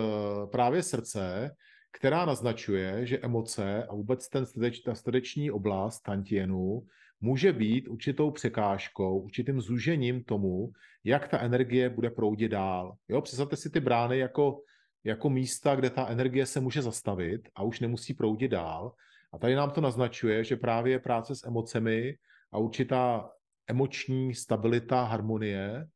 právě 0.47 0.83
srdce, 0.83 1.57
která 1.93 2.25
naznačuje, 2.25 3.07
že 3.07 3.19
emoce 3.19 3.85
a 3.85 3.95
vůbec 3.95 4.29
ten 4.29 4.47
srdeč, 4.47 4.81
ta 4.81 4.95
srdeční 4.95 5.51
oblast 5.51 6.01
tantienu 6.01 6.87
může 7.21 7.53
být 7.53 7.89
určitou 7.89 8.31
překážkou, 8.31 9.19
určitým 9.19 9.61
zúžením 9.61 10.25
tomu, 10.25 10.73
jak 11.05 11.29
ta 11.29 11.39
energie 11.41 11.91
bude 11.91 12.11
proudit 12.11 12.49
dál. 12.49 12.97
Jo, 13.09 13.21
představte 13.21 13.57
si 13.57 13.71
ty 13.71 13.81
brány 13.81 14.19
jako, 14.19 14.63
jako 15.05 15.31
místa, 15.31 15.75
kde 15.75 15.91
ta 15.91 16.09
energie 16.09 16.47
se 16.47 16.61
může 16.61 16.83
zastavit 16.83 17.49
a 17.55 17.63
už 17.63 17.81
nemusí 17.81 18.15
proudit 18.15 18.49
dál. 18.49 18.93
A 19.33 19.39
tady 19.39 19.55
nám 19.55 19.71
to 19.71 19.81
naznačuje, 19.81 20.45
že 20.45 20.57
právě 20.57 20.99
práce 20.99 21.35
s 21.35 21.47
emocemi 21.47 22.17
a 22.53 22.59
určitá 22.59 23.31
emoční 23.67 24.35
stabilita, 24.35 25.05
harmonie 25.05 25.87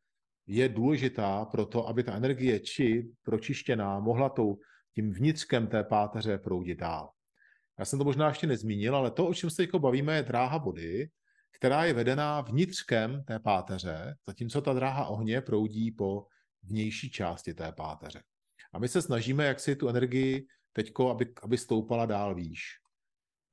je 0.46 0.68
důležitá 0.68 1.44
pro 1.44 1.66
to, 1.66 1.88
aby 1.88 2.02
ta 2.02 2.14
energie 2.14 2.60
či 2.60 3.08
pročištěná 3.22 4.00
mohla 4.00 4.28
tou, 4.28 4.58
tím 4.94 5.12
vnitřkem 5.12 5.66
té 5.66 5.84
páteře 5.84 6.38
proudit 6.38 6.78
dál. 6.78 7.10
Já 7.78 7.84
jsem 7.84 7.98
to 7.98 8.04
možná 8.04 8.28
ještě 8.28 8.46
nezmínil, 8.46 8.96
ale 8.96 9.10
to, 9.10 9.26
o 9.26 9.34
čem 9.34 9.50
se 9.50 9.56
teď 9.56 9.74
bavíme, 9.74 10.16
je 10.16 10.22
dráha 10.22 10.58
vody, 10.58 11.08
která 11.56 11.84
je 11.84 11.92
vedená 11.92 12.40
vnitřkem 12.40 13.24
té 13.24 13.38
páteře, 13.38 14.16
zatímco 14.26 14.60
ta 14.60 14.72
dráha 14.72 15.06
ohně 15.06 15.40
proudí 15.40 15.92
po 15.92 16.26
vnější 16.62 17.10
části 17.10 17.54
té 17.54 17.72
páteře. 17.72 18.22
A 18.72 18.78
my 18.78 18.88
se 18.88 19.02
snažíme, 19.02 19.44
jak 19.44 19.60
si 19.60 19.76
tu 19.76 19.88
energii 19.88 20.46
teďko, 20.72 21.10
aby, 21.10 21.32
aby 21.42 21.58
stoupala 21.58 22.06
dál 22.06 22.34
výš. 22.34 22.62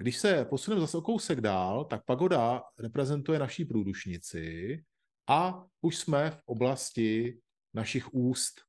Když 0.04 0.18
se 0.18 0.46
posuneme 0.46 0.82
zase 0.82 0.98
o 0.98 1.02
kousek 1.02 1.42
dál, 1.42 1.86
tak 1.86 2.06
pagoda 2.06 2.64
reprezentuje 2.80 3.40
naší 3.40 3.66
průdušnici, 3.66 4.84
a 5.28 5.66
už 5.82 5.98
jsme 5.98 6.32
v 6.32 6.42
oblasti 6.46 7.40
našich 7.74 8.14
úst. 8.14 8.62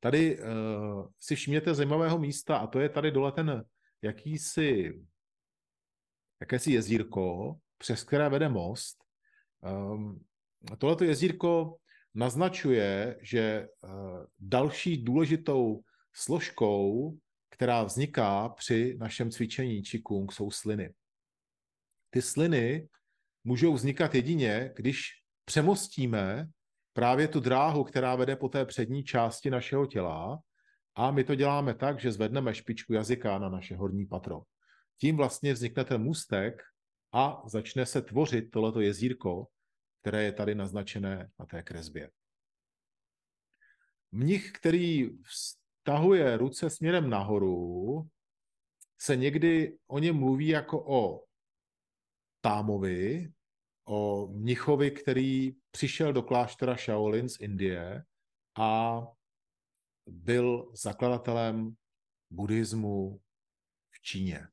Tady 0.00 0.38
uh, 0.38 0.46
si 1.20 1.36
všimněte 1.36 1.74
zajímavého 1.74 2.18
místa 2.18 2.56
a 2.56 2.66
to 2.66 2.80
je 2.80 2.88
tady 2.88 3.10
dole 3.10 3.32
ten 3.32 3.64
jakýsi, 4.02 5.00
jakési 6.40 6.72
jezírko, 6.72 7.56
přes 7.78 8.04
které 8.04 8.28
vede 8.28 8.48
most. 8.48 9.04
Um, 9.62 10.24
tohleto 10.78 11.04
jezírko 11.04 11.76
naznačuje, 12.14 13.18
že 13.22 13.68
uh, 13.80 13.90
další 14.38 15.04
důležitou 15.04 15.80
složkou, 16.12 17.16
která 17.58 17.82
vzniká 17.82 18.48
při 18.48 18.96
našem 18.98 19.30
cvičení 19.30 19.82
Qigong, 19.82 20.32
jsou 20.32 20.50
sliny. 20.50 20.94
Ty 22.10 22.22
sliny 22.22 22.88
můžou 23.44 23.74
vznikat 23.74 24.14
jedině, 24.14 24.72
když 24.76 25.10
přemostíme 25.44 26.48
právě 26.92 27.28
tu 27.28 27.40
dráhu, 27.40 27.84
která 27.84 28.14
vede 28.14 28.36
po 28.36 28.48
té 28.48 28.64
přední 28.64 29.04
části 29.04 29.50
našeho 29.50 29.86
těla 29.86 30.38
a 30.94 31.10
my 31.10 31.24
to 31.24 31.34
děláme 31.34 31.74
tak, 31.74 32.00
že 32.00 32.12
zvedneme 32.12 32.54
špičku 32.54 32.92
jazyka 32.92 33.38
na 33.38 33.48
naše 33.48 33.76
horní 33.76 34.06
patro. 34.06 34.42
Tím 35.00 35.16
vlastně 35.16 35.52
vznikne 35.52 35.84
ten 35.84 36.02
můstek 36.02 36.62
a 37.12 37.42
začne 37.46 37.86
se 37.86 38.02
tvořit 38.02 38.50
tohleto 38.50 38.80
jezírko, 38.80 39.46
které 40.00 40.24
je 40.24 40.32
tady 40.32 40.54
naznačené 40.54 41.30
na 41.38 41.46
té 41.46 41.62
kresbě. 41.62 42.10
Mnich, 44.12 44.52
který 44.52 45.10
vztahuje 45.78 46.36
ruce 46.36 46.70
směrem 46.70 47.10
nahoru, 47.10 48.08
se 49.00 49.16
někdy 49.16 49.78
o 49.86 49.98
něm 49.98 50.16
mluví 50.16 50.48
jako 50.48 50.84
o 50.86 51.24
Támovi, 52.40 53.32
o 53.88 54.26
mnichovi, 54.26 54.90
který 54.90 55.52
přišel 55.70 56.12
do 56.12 56.22
kláštera 56.22 56.76
Shaolin 56.76 57.28
z 57.28 57.40
Indie 57.40 58.04
a 58.58 59.00
byl 60.06 60.72
zakladatelem 60.74 61.76
buddhismu 62.30 63.20
v 63.90 64.00
Číně. 64.00 64.48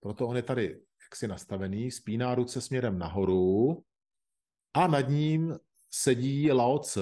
Proto 0.00 0.28
on 0.28 0.36
je 0.36 0.42
tady 0.42 0.82
jaksi 1.02 1.28
nastavený, 1.28 1.90
spíná 1.90 2.34
ruce 2.34 2.60
směrem 2.60 2.98
nahoru 2.98 3.84
a 4.74 4.86
nad 4.86 5.08
ním 5.08 5.58
sedí 5.90 6.52
Lao 6.52 6.78
Tse 6.78 7.00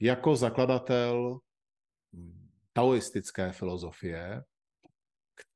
jako 0.00 0.36
zakladatel 0.36 1.40
taoistické 2.74 3.52
filozofie, 3.52 4.42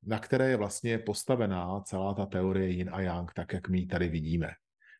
na 0.02 0.18
které 0.18 0.50
je 0.50 0.56
vlastně 0.56 0.98
postavená 0.98 1.80
celá 1.80 2.14
ta 2.14 2.26
teorie 2.26 2.68
yin 2.70 2.90
a 2.92 3.00
yang, 3.00 3.32
tak 3.32 3.52
jak 3.52 3.68
my 3.68 3.78
ji 3.78 3.86
tady 3.86 4.08
vidíme. 4.08 4.50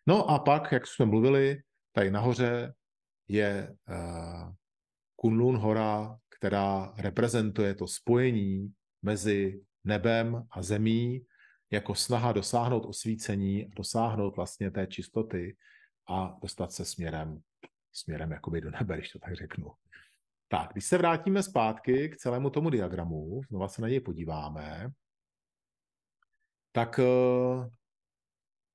No 0.07 0.31
a 0.31 0.38
pak, 0.38 0.72
jak 0.72 0.87
jsme 0.87 1.07
mluvili, 1.07 1.62
tady 1.92 2.11
nahoře 2.11 2.74
je 3.28 3.76
uh, 3.88 4.52
Kunlun 5.16 5.57
hora, 5.57 6.18
která 6.28 6.94
reprezentuje 6.96 7.74
to 7.74 7.87
spojení 7.87 8.72
mezi 9.02 9.61
nebem 9.85 10.42
a 10.50 10.62
zemí, 10.62 11.26
jako 11.70 11.94
snaha 11.94 12.33
dosáhnout 12.33 12.87
osvícení, 12.87 13.70
dosáhnout 13.76 14.37
vlastně 14.37 14.70
té 14.70 14.87
čistoty 14.87 15.57
a 16.09 16.37
dostat 16.42 16.72
se 16.72 16.85
směrem, 16.85 17.40
směrem 17.92 18.31
jakoby 18.31 18.61
do 18.61 18.70
nebe, 18.70 18.96
když 18.96 19.11
to 19.11 19.18
tak 19.18 19.35
řeknu. 19.37 19.70
Tak, 20.48 20.72
když 20.72 20.84
se 20.84 20.98
vrátíme 20.98 21.42
zpátky 21.42 22.08
k 22.08 22.16
celému 22.16 22.50
tomu 22.50 22.70
diagramu, 22.70 23.40
znova 23.48 23.68
se 23.68 23.82
na 23.82 23.88
něj 23.88 24.00
podíváme, 24.00 24.90
tak 26.72 26.98
uh, 26.98 27.66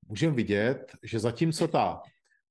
můžeme 0.08 0.34
vidět, 0.34 0.96
že 1.02 1.18
zatímco 1.18 1.68
ta 1.68 2.02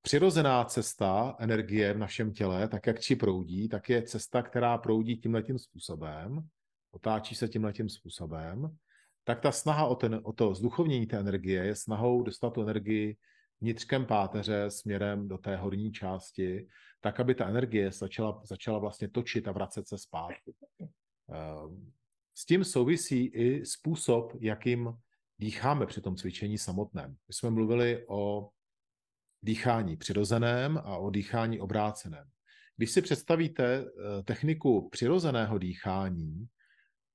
přirozená 0.02 0.64
cesta 0.64 1.36
energie 1.38 1.92
v 1.92 1.98
našem 1.98 2.32
těle, 2.32 2.68
tak 2.68 2.86
jak 2.86 3.00
či 3.00 3.16
proudí, 3.16 3.68
tak 3.68 3.88
je 3.88 4.02
cesta, 4.02 4.42
která 4.42 4.78
proudí 4.78 5.16
tímhletím 5.16 5.58
způsobem, 5.58 6.48
otáčí 6.90 7.34
se 7.34 7.48
tímhletím 7.48 7.88
způsobem, 7.88 8.76
tak 9.24 9.40
ta 9.40 9.52
snaha 9.52 9.86
o, 9.86 9.94
ten, 9.94 10.20
o 10.22 10.32
to 10.32 10.54
zduchovnění 10.54 11.06
té 11.06 11.18
energie 11.18 11.64
je 11.64 11.74
snahou 11.74 12.22
dostat 12.22 12.50
tu 12.50 12.62
energii 12.62 13.16
vnitřkem 13.60 14.06
páteře 14.06 14.70
směrem 14.70 15.28
do 15.28 15.38
té 15.38 15.56
horní 15.56 15.92
části, 15.92 16.68
tak 17.00 17.20
aby 17.20 17.34
ta 17.34 17.48
energie 17.48 17.92
začala, 17.92 18.40
začala 18.44 18.78
vlastně 18.78 19.08
točit 19.08 19.48
a 19.48 19.52
vracet 19.52 19.88
se 19.88 19.98
zpátky. 19.98 20.54
Ehm, 20.80 21.92
s 22.34 22.46
tím 22.46 22.64
souvisí 22.64 23.26
i 23.26 23.66
způsob, 23.66 24.32
jakým 24.40 24.92
dýcháme 25.38 25.86
při 25.86 26.00
tom 26.00 26.16
cvičení 26.16 26.58
samotném. 26.58 27.10
My 27.10 27.34
jsme 27.34 27.50
mluvili 27.50 28.04
o 28.08 28.50
dýchání 29.42 29.96
přirozeném 29.96 30.78
a 30.78 30.96
o 30.96 31.10
dýchání 31.10 31.60
obráceném. 31.60 32.28
Když 32.76 32.90
si 32.90 33.02
představíte 33.02 33.84
eh, 33.84 34.22
techniku 34.22 34.88
přirozeného 34.88 35.58
dýchání 35.58 36.48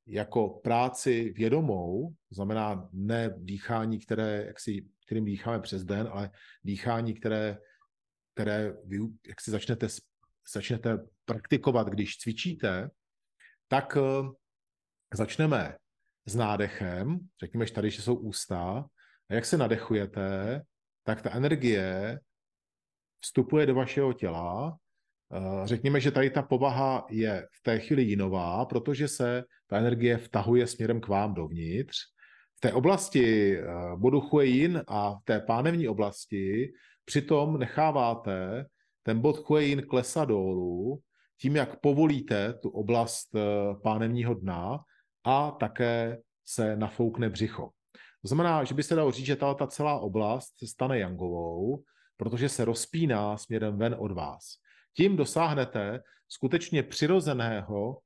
jako 0.08 0.50
práci 0.50 1.34
vědomou, 1.36 2.14
znamená 2.32 2.90
ne 2.94 3.34
dýchání, 3.38 4.00
které, 4.00 4.46
jak 4.46 4.60
si, 4.60 4.86
kterým 5.10 5.26
dýcháme 5.26 5.60
přes 5.60 5.84
den, 5.84 6.10
ale 6.12 6.32
dýchání, 6.64 7.14
které, 7.14 7.58
které 8.34 8.74
vy, 8.86 9.00
jak 9.28 9.42
si 9.42 9.52
začnete, 9.52 9.88
začnete 10.54 10.98
praktikovat, 11.26 11.88
když 11.88 12.18
cvičíte, 12.18 12.90
tak 13.68 13.98
eh, 13.98 14.30
začneme 15.14 15.76
s 16.26 16.36
nádechem, 16.36 17.20
řekněme, 17.40 17.66
že 17.66 17.74
tady 17.74 17.90
že 17.90 18.02
jsou 18.02 18.16
ústa, 18.16 18.86
a 19.30 19.34
jak 19.34 19.46
se 19.46 19.58
nadechujete, 19.58 20.62
tak 21.04 21.22
ta 21.22 21.32
energie 21.32 22.20
vstupuje 23.20 23.66
do 23.66 23.76
vašeho 23.76 24.14
těla. 24.14 24.78
Eh, 25.34 25.68
řekněme, 25.68 26.00
že 26.00 26.12
tady 26.12 26.30
ta 26.30 26.42
povaha 26.42 27.06
je 27.10 27.48
v 27.52 27.62
té 27.64 27.80
chvíli 27.80 28.04
jinová, 28.04 28.66
protože 28.66 29.08
se 29.08 29.44
ta 29.68 29.78
energie 29.78 30.18
vtahuje 30.18 30.68
směrem 30.68 31.02
k 31.02 31.08
vám 31.08 31.34
dovnitř. 31.34 31.98
Té 32.60 32.74
oblasti 32.74 33.58
eh, 33.58 33.66
bodu 33.96 34.20
Hueyin 34.20 34.84
a 34.88 35.16
té 35.24 35.40
pánevní 35.40 35.88
oblasti 35.88 36.74
přitom 37.06 37.60
necháváte 37.60 38.66
ten 39.04 39.22
bod 39.22 39.50
Hueyin 39.50 39.82
klesat 39.90 40.30
dolů, 40.30 41.00
tím, 41.42 41.56
jak 41.56 41.80
povolíte 41.80 42.54
tu 42.54 42.70
oblast 42.70 43.36
eh, 43.36 43.40
pánevního 43.84 44.34
dna 44.34 44.80
a 45.24 45.52
také 45.52 46.18
se 46.46 46.76
nafoukne 46.76 47.30
břicho. 47.30 47.70
To 48.22 48.28
znamená, 48.28 48.64
že 48.64 48.76
by 48.76 48.84
se 48.84 48.96
dalo 48.96 49.12
říct, 49.12 49.26
že 49.26 49.36
ta 49.36 49.68
celá 49.68 50.00
oblast 50.00 50.58
se 50.58 50.68
stane 50.68 51.00
jangovou, 51.00 51.84
protože 52.18 52.50
se 52.50 52.66
rozpíná 52.66 53.38
směrem 53.38 53.78
ven 53.78 53.96
od 54.00 54.12
vás. 54.12 54.44
Tím 54.98 55.16
dosáhnete 55.16 56.00
skutečně 56.28 56.84
přirozeného 56.84 58.00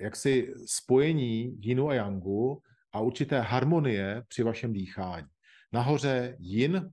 jaksi 0.00 0.54
spojení 0.66 1.56
jinu 1.60 1.88
a 1.88 1.94
yangu 1.94 2.62
a 2.94 3.00
určité 3.00 3.40
harmonie 3.40 4.22
při 4.28 4.42
vašem 4.42 4.72
dýchání. 4.72 5.26
Nahoře 5.72 6.36
yin 6.40 6.90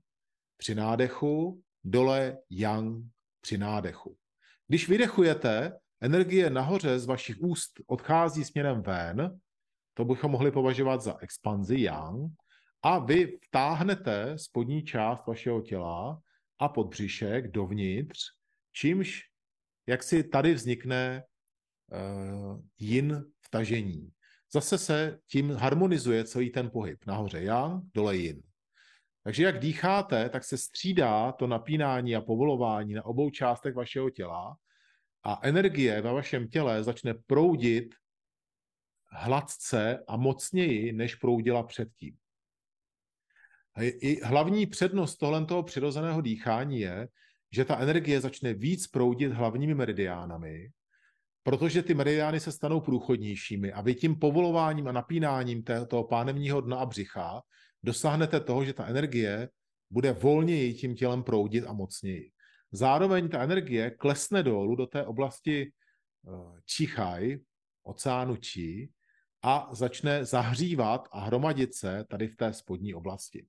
při 0.57 0.75
nádechu, 0.75 1.61
dole 1.83 2.37
yang 2.49 3.05
při 3.41 3.57
nádechu. 3.57 4.17
Když 4.67 4.89
vydechujete, 4.89 5.79
energie 6.01 6.49
nahoře 6.49 6.99
z 6.99 7.05
vašich 7.05 7.35
úst 7.41 7.71
odchází 7.87 8.43
směrem 8.43 8.81
ven, 8.81 9.39
to 9.93 10.05
bychom 10.05 10.31
mohli 10.31 10.51
považovat 10.51 11.01
za 11.01 11.17
expanzi 11.19 11.81
yang, 11.81 12.31
a 12.83 12.99
vy 12.99 13.37
vtáhnete 13.47 14.37
spodní 14.37 14.83
část 14.83 15.27
vašeho 15.27 15.61
těla 15.61 16.21
a 16.59 16.69
podbřišek 16.69 17.51
dovnitř, 17.51 18.19
čímž 18.71 19.21
jak 19.87 20.03
si 20.03 20.23
tady 20.23 20.53
vznikne 20.53 21.23
uh, 21.91 22.61
yin 22.79 23.25
vtažení. 23.41 24.11
Zase 24.53 24.77
se 24.77 25.19
tím 25.27 25.51
harmonizuje 25.51 26.23
celý 26.23 26.49
ten 26.49 26.69
pohyb. 26.69 27.05
Nahoře 27.07 27.41
yang, 27.41 27.83
dole 27.93 28.17
yin. 28.17 28.41
Takže 29.23 29.43
jak 29.43 29.59
dýcháte, 29.59 30.29
tak 30.29 30.43
se 30.43 30.57
střídá 30.57 31.31
to 31.31 31.47
napínání 31.47 32.15
a 32.15 32.21
povolování 32.21 32.93
na 32.93 33.05
obou 33.05 33.29
částech 33.29 33.75
vašeho 33.75 34.09
těla 34.09 34.57
a 35.23 35.39
energie 35.41 36.01
ve 36.01 36.13
vašem 36.13 36.47
těle 36.47 36.83
začne 36.83 37.13
proudit 37.13 37.95
hladce 39.11 40.03
a 40.07 40.17
mocněji, 40.17 40.93
než 40.93 41.15
proudila 41.15 41.63
předtím. 41.63 42.17
I 43.81 44.23
hlavní 44.23 44.65
přednost 44.65 45.17
tohle 45.17 45.45
toho 45.45 45.63
přirozeného 45.63 46.21
dýchání 46.21 46.79
je, 46.79 47.07
že 47.51 47.65
ta 47.65 47.79
energie 47.79 48.21
začne 48.21 48.53
víc 48.53 48.87
proudit 48.87 49.31
hlavními 49.31 49.73
meridiánami, 49.73 50.71
protože 51.43 51.83
ty 51.83 51.93
meridiány 51.93 52.39
se 52.39 52.51
stanou 52.51 52.81
průchodnějšími 52.81 53.73
a 53.73 53.81
vy 53.81 53.95
tím 53.95 54.19
povolováním 54.19 54.87
a 54.87 54.91
napínáním 54.91 55.63
toho 55.63 56.03
pánevního 56.03 56.61
dna 56.61 56.77
a 56.77 56.85
břicha 56.85 57.41
dosáhnete 57.83 58.39
toho, 58.39 58.65
že 58.65 58.73
ta 58.73 58.85
energie 58.85 59.49
bude 59.89 60.11
volněji 60.11 60.73
tím 60.73 60.95
tělem 60.95 61.23
proudit 61.23 61.65
a 61.67 61.73
mocněji. 61.73 62.31
Zároveň 62.71 63.29
ta 63.29 63.43
energie 63.43 63.91
klesne 63.91 64.43
dolů 64.43 64.75
do 64.75 64.87
té 64.87 65.05
oblasti 65.05 65.71
Čichaj, 66.65 67.33
eh, 67.33 67.39
oceánu 67.83 68.35
Čí, 68.35 68.91
a 69.43 69.69
začne 69.71 70.25
zahřívat 70.25 71.07
a 71.11 71.19
hromadit 71.19 71.75
se 71.75 72.05
tady 72.09 72.27
v 72.27 72.35
té 72.35 72.53
spodní 72.53 72.93
oblasti. 72.93 73.47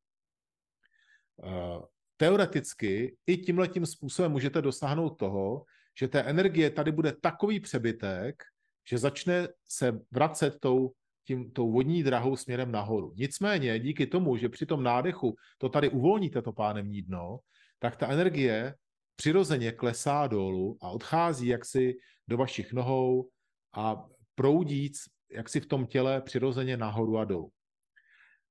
Eh, 1.45 1.81
teoreticky 2.17 3.17
i 3.27 3.37
tímhletím 3.37 3.87
způsobem 3.87 4.33
můžete 4.33 4.63
dosáhnout 4.63 5.11
toho, 5.11 5.65
že 5.99 6.09
té 6.09 6.21
energie 6.23 6.71
tady 6.71 6.93
bude 6.93 7.13
takový 7.13 7.61
přebytek, 7.61 8.43
že 8.89 8.99
začne 8.99 9.49
se 9.69 9.99
vracet 10.11 10.55
tou, 10.61 10.93
tím, 11.27 11.51
tou 11.51 11.73
vodní 11.73 12.03
drahou 12.03 12.37
směrem 12.37 12.73
nahoru. 12.73 13.13
Nicméně 13.17 13.79
díky 13.81 14.07
tomu, 14.07 14.37
že 14.37 14.49
při 14.49 14.67
tom 14.67 14.83
nádechu 14.83 15.37
to 15.59 15.69
tady 15.69 15.89
uvolníte, 15.89 16.43
to 16.43 16.53
pánevní 16.53 17.03
dno, 17.03 17.39
tak 17.79 17.97
ta 17.97 18.09
energie 18.09 18.75
přirozeně 19.17 19.73
klesá 19.73 20.27
dolů 20.27 20.79
a 20.83 20.89
odchází 20.89 21.47
jaksi 21.47 21.95
do 22.29 22.37
vašich 22.37 22.73
nohou 22.73 23.29
a 23.75 24.07
proudíc 24.35 24.99
jaksi 25.33 25.61
v 25.61 25.67
tom 25.67 25.87
těle 25.87 26.21
přirozeně 26.21 26.77
nahoru 26.77 27.19
a 27.19 27.25
dolů. 27.25 27.51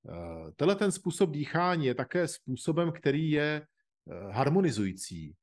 Eh, 0.09 0.51
tenhle 0.55 0.75
ten 0.75 0.91
způsob 0.91 1.31
dýchání 1.31 1.85
je 1.85 1.95
také 1.95 2.27
způsobem, 2.27 2.91
který 2.91 3.31
je 3.31 3.61
eh, 3.61 4.31
harmonizující. 4.31 5.35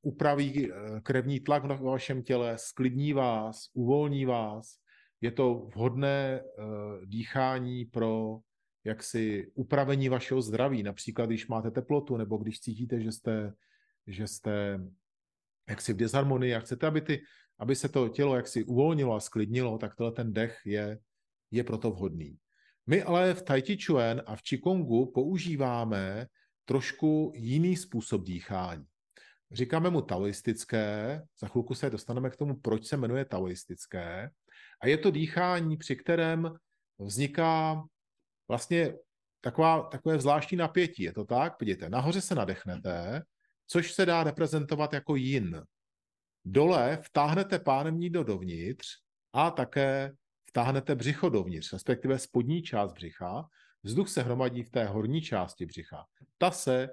Eh, 0.00 0.08
upraví 0.08 0.70
krevní 1.02 1.40
tlak 1.40 1.64
v 1.64 1.80
vašem 1.80 2.22
těle, 2.22 2.58
sklidní 2.58 3.12
vás, 3.12 3.70
uvolní 3.74 4.24
vás. 4.24 4.76
Je 5.20 5.30
to 5.30 5.54
vhodné 5.54 6.42
dýchání 7.04 7.84
pro 7.84 8.40
jaksi 8.84 9.52
upravení 9.54 10.08
vašeho 10.08 10.42
zdraví, 10.42 10.82
například 10.82 11.26
když 11.26 11.48
máte 11.48 11.70
teplotu 11.70 12.16
nebo 12.16 12.36
když 12.36 12.60
cítíte, 12.60 13.00
že 13.00 13.12
jste, 13.12 13.52
že 14.06 14.26
jste 14.26 14.80
jaksi 15.68 15.92
v 15.92 15.96
disharmonii 15.96 16.54
a 16.54 16.60
chcete, 16.60 16.86
aby, 16.86 17.00
ty, 17.00 17.22
aby 17.58 17.76
se 17.76 17.88
to 17.88 18.08
tělo 18.08 18.36
jaksi 18.36 18.64
uvolnilo 18.64 19.14
a 19.14 19.20
sklidnilo, 19.20 19.78
tak 19.78 19.96
tenhle 19.96 20.12
ten 20.12 20.32
dech 20.32 20.58
je, 20.64 20.98
je 21.50 21.64
proto 21.64 21.90
vhodný. 21.90 22.38
My 22.86 23.02
ale 23.02 23.34
v 23.34 23.42
Tai 23.42 23.62
Chi 23.62 23.76
Chuan 23.86 24.22
a 24.26 24.36
v 24.36 24.42
Qigonggu 24.42 25.12
používáme 25.12 26.26
trošku 26.64 27.32
jiný 27.34 27.76
způsob 27.76 28.24
dýchání. 28.24 28.84
Říkáme 29.52 29.90
mu 29.90 30.02
taoistické, 30.02 31.22
za 31.40 31.48
chvilku 31.48 31.74
se 31.74 31.90
dostaneme 31.90 32.30
k 32.30 32.36
tomu, 32.36 32.60
proč 32.60 32.86
se 32.86 32.96
jmenuje 32.96 33.24
taoistické. 33.24 34.30
A 34.80 34.86
je 34.86 34.98
to 34.98 35.10
dýchání, 35.10 35.76
při 35.76 35.96
kterém 35.96 36.54
vzniká 36.98 37.82
vlastně 38.48 38.94
taková, 39.40 39.82
takové 39.82 40.18
zvláštní 40.18 40.56
napětí. 40.56 41.02
Je 41.02 41.12
to 41.12 41.24
tak? 41.24 41.60
Vidíte, 41.60 41.88
nahoře 41.90 42.20
se 42.20 42.34
nadechnete, 42.34 43.22
což 43.66 43.92
se 43.92 44.06
dá 44.06 44.24
reprezentovat 44.24 44.92
jako 44.92 45.16
yin. 45.16 45.62
Dole 46.44 46.98
vtáhnete 47.02 47.58
pánem 47.58 48.12
do 48.12 48.24
dovnitř 48.24 48.86
a 49.32 49.50
také 49.50 50.12
vtáhnete 50.48 50.94
břicho 50.94 51.28
dovnitř, 51.28 51.72
respektive 51.72 52.18
spodní 52.18 52.62
část 52.62 52.92
břicha, 52.92 53.48
vzduch 53.82 54.08
se 54.08 54.22
hromadí 54.22 54.62
v 54.62 54.70
té 54.70 54.84
horní 54.84 55.22
části 55.22 55.66
břicha. 55.66 56.06
Ta 56.38 56.50
se 56.50 56.88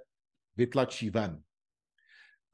vytlačí 0.56 1.10
ven. 1.10 1.44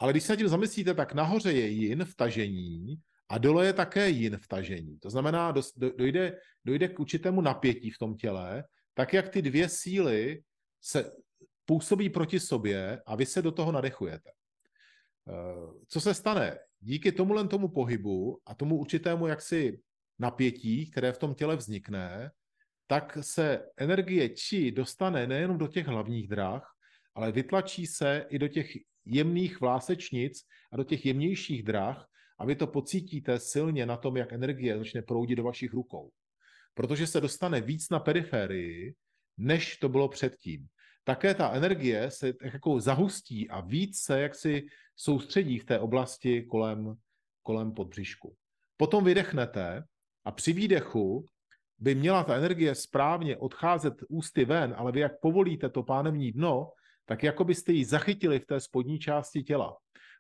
Ale 0.03 0.13
když 0.13 0.23
se 0.23 0.37
tím 0.37 0.47
zamyslíte, 0.47 0.93
tak 0.93 1.13
nahoře 1.13 1.51
je 1.51 1.67
jin 1.67 2.05
vtažení 2.05 2.95
a 3.29 3.37
dole 3.37 3.65
je 3.65 3.73
také 3.73 4.09
jin 4.09 4.37
vtažení. 4.37 4.99
To 4.99 5.09
znamená, 5.09 5.53
dojde, 5.97 6.39
dojde 6.65 6.87
k 6.87 6.99
určitému 6.99 7.41
napětí 7.41 7.91
v 7.91 7.97
tom 7.97 8.17
těle, 8.17 8.63
tak 8.93 9.13
jak 9.13 9.29
ty 9.29 9.41
dvě 9.41 9.69
síly 9.69 10.43
se 10.81 11.11
působí 11.65 12.09
proti 12.09 12.39
sobě 12.39 13.01
a 13.05 13.15
vy 13.15 13.25
se 13.25 13.41
do 13.41 13.51
toho 13.51 13.71
nadechujete. 13.71 14.29
Eh, 15.29 15.85
co 15.87 16.01
se 16.01 16.13
stane? 16.13 16.59
Díky 16.79 17.11
tomu 17.11 17.47
tomu 17.47 17.67
pohybu 17.67 18.39
a 18.45 18.55
tomu 18.55 18.77
určitému 18.77 19.27
jaksi 19.27 19.79
napětí, 20.19 20.91
které 20.91 21.11
v 21.11 21.17
tom 21.17 21.35
těle 21.35 21.55
vznikne, 21.55 22.31
tak 22.87 23.17
se 23.21 23.65
energie 23.77 24.29
či 24.29 24.71
dostane 24.71 25.27
nejenom 25.27 25.57
do 25.57 25.67
těch 25.67 25.87
hlavních 25.87 26.27
drah, 26.27 26.63
ale 27.15 27.31
vytlačí 27.31 27.87
se 27.87 28.25
i 28.29 28.39
do 28.39 28.47
těch 28.47 28.75
jemných 29.05 29.61
vlásečnic 29.61 30.41
a 30.71 30.77
do 30.77 30.83
těch 30.83 31.05
jemnějších 31.05 31.63
drah 31.63 32.07
a 32.39 32.45
vy 32.45 32.55
to 32.55 32.67
pocítíte 32.67 33.39
silně 33.39 33.85
na 33.85 33.97
tom, 33.97 34.17
jak 34.17 34.33
energie 34.33 34.77
začne 34.77 35.01
proudit 35.01 35.35
do 35.35 35.43
vašich 35.43 35.73
rukou. 35.73 36.11
Protože 36.73 37.07
se 37.07 37.21
dostane 37.21 37.61
víc 37.61 37.89
na 37.89 37.99
periférii, 37.99 38.95
než 39.37 39.77
to 39.77 39.89
bylo 39.89 40.09
předtím. 40.09 40.67
také 41.03 41.33
ta 41.33 41.51
energie 41.51 42.11
se 42.11 42.33
jako 42.43 42.79
zahustí 42.79 43.49
a 43.49 43.61
víc 43.61 43.99
se 43.99 44.21
jaksi 44.21 44.65
soustředí 44.95 45.59
v 45.59 45.65
té 45.65 45.79
oblasti 45.79 46.43
kolem, 46.43 46.95
kolem 47.41 47.73
podbřišku. 47.73 48.35
Potom 48.77 49.03
vydechnete 49.03 49.83
a 50.23 50.31
při 50.31 50.53
výdechu 50.53 51.25
by 51.79 51.95
měla 51.95 52.23
ta 52.23 52.35
energie 52.35 52.75
správně 52.75 53.37
odcházet 53.37 53.93
ústy 54.09 54.45
ven, 54.45 54.73
ale 54.77 54.91
vy 54.91 54.99
jak 54.99 55.19
povolíte 55.19 55.69
to 55.69 55.83
pánevní 55.83 56.31
dno, 56.31 56.71
tak 57.05 57.23
jako 57.23 57.43
byste 57.43 57.73
ji 57.73 57.85
zachytili 57.85 58.39
v 58.39 58.45
té 58.45 58.59
spodní 58.59 58.99
části 58.99 59.43
těla. 59.43 59.77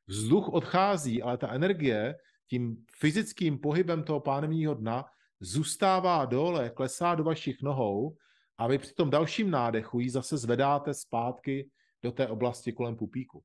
Vzduch 0.07 0.49
odchází, 0.49 1.21
ale 1.21 1.37
ta 1.37 1.53
energie 1.53 2.15
tím 2.49 2.85
fyzickým 2.99 3.59
pohybem 3.59 4.03
toho 4.03 4.19
pánevního 4.19 4.73
dna 4.73 5.05
zůstává 5.39 6.25
dole, 6.25 6.69
klesá 6.69 7.15
do 7.15 7.23
vašich 7.23 7.61
nohou 7.61 8.15
a 8.57 8.67
vy 8.67 8.77
při 8.77 8.93
tom 8.93 9.09
dalším 9.09 9.51
nádechu 9.51 9.99
ji 9.99 10.09
zase 10.09 10.37
zvedáte 10.37 10.93
zpátky 10.93 11.69
do 12.03 12.11
té 12.11 12.27
oblasti 12.27 12.73
kolem 12.73 12.95
pupíku. 12.95 13.43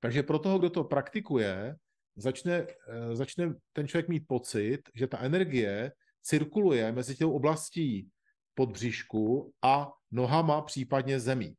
Takže 0.00 0.22
pro 0.22 0.38
toho, 0.38 0.58
kdo 0.58 0.70
to 0.70 0.84
praktikuje, 0.84 1.76
začne, 2.16 2.66
eh, 2.88 3.16
začne 3.16 3.54
ten 3.72 3.88
člověk 3.88 4.08
mít 4.08 4.24
pocit, 4.26 4.80
že 4.94 5.06
ta 5.06 5.18
energie 5.18 5.92
cirkuluje 6.22 6.92
mezi 6.92 7.16
tou 7.16 7.32
oblastí 7.32 8.08
podbříšku 8.54 9.52
a 9.62 9.92
nohama, 10.10 10.62
případně 10.62 11.20
zemí. 11.20 11.54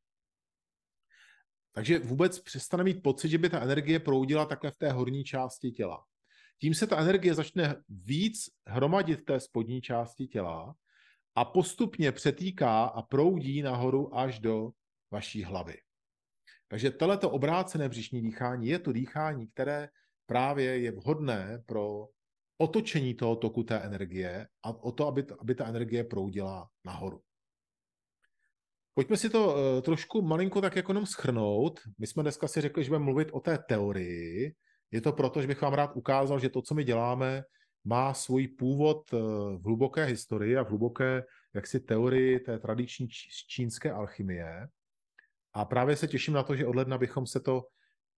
Takže 1.72 2.00
vůbec 2.00 2.40
přestane 2.40 2.84
mít 2.84 3.04
pocit, 3.04 3.30
že 3.30 3.38
by 3.38 3.50
ta 3.50 3.62
energie 3.62 4.00
proudila 4.00 4.46
takhle 4.46 4.72
v 4.72 4.78
té 4.78 4.92
horní 4.92 5.24
části 5.24 5.72
těla. 5.72 6.04
Tím 6.62 6.74
se 6.74 6.88
ta 6.88 6.98
energie 6.98 7.34
začne 7.34 7.76
víc 7.90 8.50
hromadit 8.68 9.20
v 9.20 9.26
té 9.26 9.40
spodní 9.40 9.82
části 9.82 10.28
těla 10.28 10.76
a 11.36 11.46
postupně 11.46 12.12
přetýká 12.12 12.84
a 12.84 13.02
proudí 13.02 13.62
nahoru 13.62 14.18
až 14.18 14.40
do 14.40 14.72
vaší 15.12 15.44
hlavy. 15.44 15.78
Takže 16.68 16.92
tohleto 16.92 17.30
obrácené 17.30 17.90
břišní 17.90 18.22
dýchání 18.22 18.68
je 18.68 18.80
to 18.80 18.92
dýchání, 18.92 19.48
které 19.48 19.90
právě 20.26 20.80
je 20.80 20.92
vhodné 20.92 21.64
pro 21.66 22.08
otočení 22.58 23.14
toho 23.14 23.36
toku 23.36 23.64
té 23.64 23.80
energie 23.80 24.48
a 24.64 24.70
o 24.70 24.92
to, 24.92 25.08
aby, 25.08 25.26
aby 25.40 25.56
ta 25.56 25.66
energie 25.66 26.04
proudila 26.04 26.70
nahoru. 26.86 27.22
Pojďme 28.94 29.18
si 29.18 29.30
to 29.30 29.48
uh, 29.48 29.82
trošku 29.82 30.22
malinko 30.22 30.62
tak 30.62 30.76
jako 30.76 30.92
jenom 30.92 31.06
schrnout. 31.06 31.80
My 31.98 32.08
jsme 32.08 32.24
dneska 32.24 32.48
si 32.48 32.62
řekli, 32.62 32.84
že 32.84 32.90
budeme 32.90 33.06
mluvit 33.06 33.30
o 33.32 33.40
té 33.40 33.58
teorii. 33.58 34.54
Je 34.92 35.02
to 35.02 35.14
proto, 35.14 35.42
že 35.42 35.48
bych 35.48 35.62
vám 35.62 35.74
rád 35.74 35.92
ukázal, 35.96 36.40
že 36.40 36.50
to, 36.50 36.62
co 36.62 36.76
my 36.76 36.84
děláme, 36.84 37.44
má 37.86 38.14
svůj 38.14 38.48
původ 38.48 39.14
uh, 39.14 39.20
v 39.56 39.64
hluboké 39.66 40.06
historii 40.06 40.58
a 40.58 40.64
v 40.64 40.70
hluboké 40.70 41.24
jaksi 41.56 41.80
teorii 41.80 42.40
té 42.40 42.60
tradiční 42.60 43.08
čínské 43.48 43.92
alchymie. 43.92 44.68
A 45.54 45.66
právě 45.66 45.96
se 45.96 46.08
těším 46.08 46.34
na 46.34 46.44
to, 46.44 46.56
že 46.56 46.68
od 46.68 46.76
ledna 46.76 46.98
bychom 46.98 47.28
se 47.28 47.40
to 47.40 47.64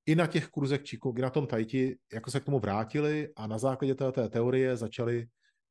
i 0.06 0.16
na 0.16 0.28
těch 0.28 0.48
kurzech 0.48 0.84
Číku, 0.84 1.14
i 1.18 1.22
na 1.22 1.30
tom 1.30 1.48
Tajti, 1.48 1.98
jako 2.14 2.32
se 2.32 2.40
k 2.40 2.46
tomu 2.46 2.60
vrátili 2.60 3.30
a 3.36 3.48
na 3.48 3.58
základě 3.58 3.96
té 3.96 4.30
teorie 4.30 4.78
začali 4.78 5.28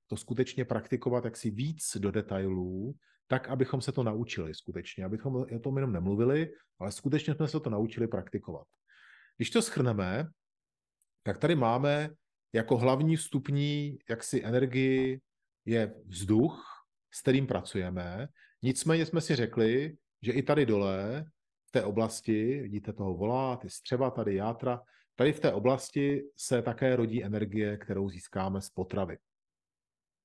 to 0.06 0.16
skutečně 0.16 0.64
praktikovat 0.64 1.24
jaksi 1.24 1.50
víc 1.50 1.96
do 1.98 2.10
detailů, 2.10 2.94
tak, 3.30 3.48
abychom 3.48 3.80
se 3.80 3.92
to 3.92 4.02
naučili 4.02 4.54
skutečně, 4.54 5.04
abychom 5.04 5.34
o 5.36 5.58
tom 5.58 5.76
jenom 5.76 5.92
nemluvili, 5.92 6.50
ale 6.78 6.92
skutečně 6.92 7.34
jsme 7.34 7.48
se 7.48 7.60
to 7.60 7.70
naučili 7.70 8.08
praktikovat. 8.08 8.66
Když 9.36 9.50
to 9.50 9.62
schrneme, 9.62 10.26
tak 11.22 11.38
tady 11.38 11.54
máme 11.54 12.10
jako 12.52 12.76
hlavní 12.76 13.16
vstupní 13.16 13.98
jaksi 14.08 14.44
energii 14.44 15.20
je 15.64 15.94
vzduch, 16.06 16.64
s 17.14 17.22
kterým 17.22 17.46
pracujeme. 17.46 18.28
Nicméně 18.62 19.06
jsme 19.06 19.20
si 19.20 19.36
řekli, 19.36 19.96
že 20.22 20.32
i 20.32 20.42
tady 20.42 20.66
dole 20.66 21.24
v 21.68 21.70
té 21.70 21.84
oblasti, 21.84 22.60
vidíte 22.62 22.92
toho 22.92 23.14
volá, 23.14 23.56
ty 23.56 23.70
střeva, 23.70 24.10
tady 24.10 24.34
játra, 24.34 24.80
tady 25.16 25.32
v 25.32 25.40
té 25.40 25.52
oblasti 25.52 26.22
se 26.36 26.62
také 26.62 26.96
rodí 26.96 27.24
energie, 27.24 27.76
kterou 27.76 28.10
získáme 28.10 28.60
z 28.60 28.70
potravy. 28.70 29.18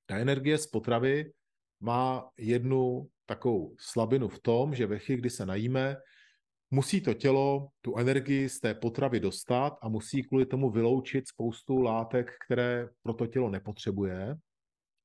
Ta 0.05 0.17
energie 0.17 0.57
z 0.57 0.67
potravy 0.67 1.31
má 1.79 2.29
jednu 2.38 3.09
takovou 3.25 3.75
slabinu 3.79 4.27
v 4.27 4.39
tom, 4.39 4.75
že 4.75 4.88
ve 4.88 4.99
chvíli, 4.99 5.21
kdy 5.21 5.29
se 5.29 5.45
najíme, 5.45 5.95
musí 6.71 7.01
to 7.01 7.13
tělo 7.13 7.69
tu 7.81 7.97
energii 7.97 8.49
z 8.49 8.59
té 8.59 8.73
potravy 8.73 9.19
dostat 9.19 9.77
a 9.81 9.89
musí 9.89 10.23
kvůli 10.23 10.45
tomu 10.45 10.69
vyloučit 10.69 11.27
spoustu 11.27 11.81
látek, 11.81 12.31
které 12.45 12.89
pro 13.03 13.13
to 13.13 13.27
tělo 13.27 13.49
nepotřebuje. 13.49 14.35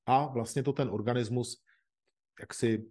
A 0.05 0.25
vlastně 0.25 0.63
to 0.63 0.73
ten 0.73 0.89
organismus 0.89 1.63
jaksi 2.39 2.85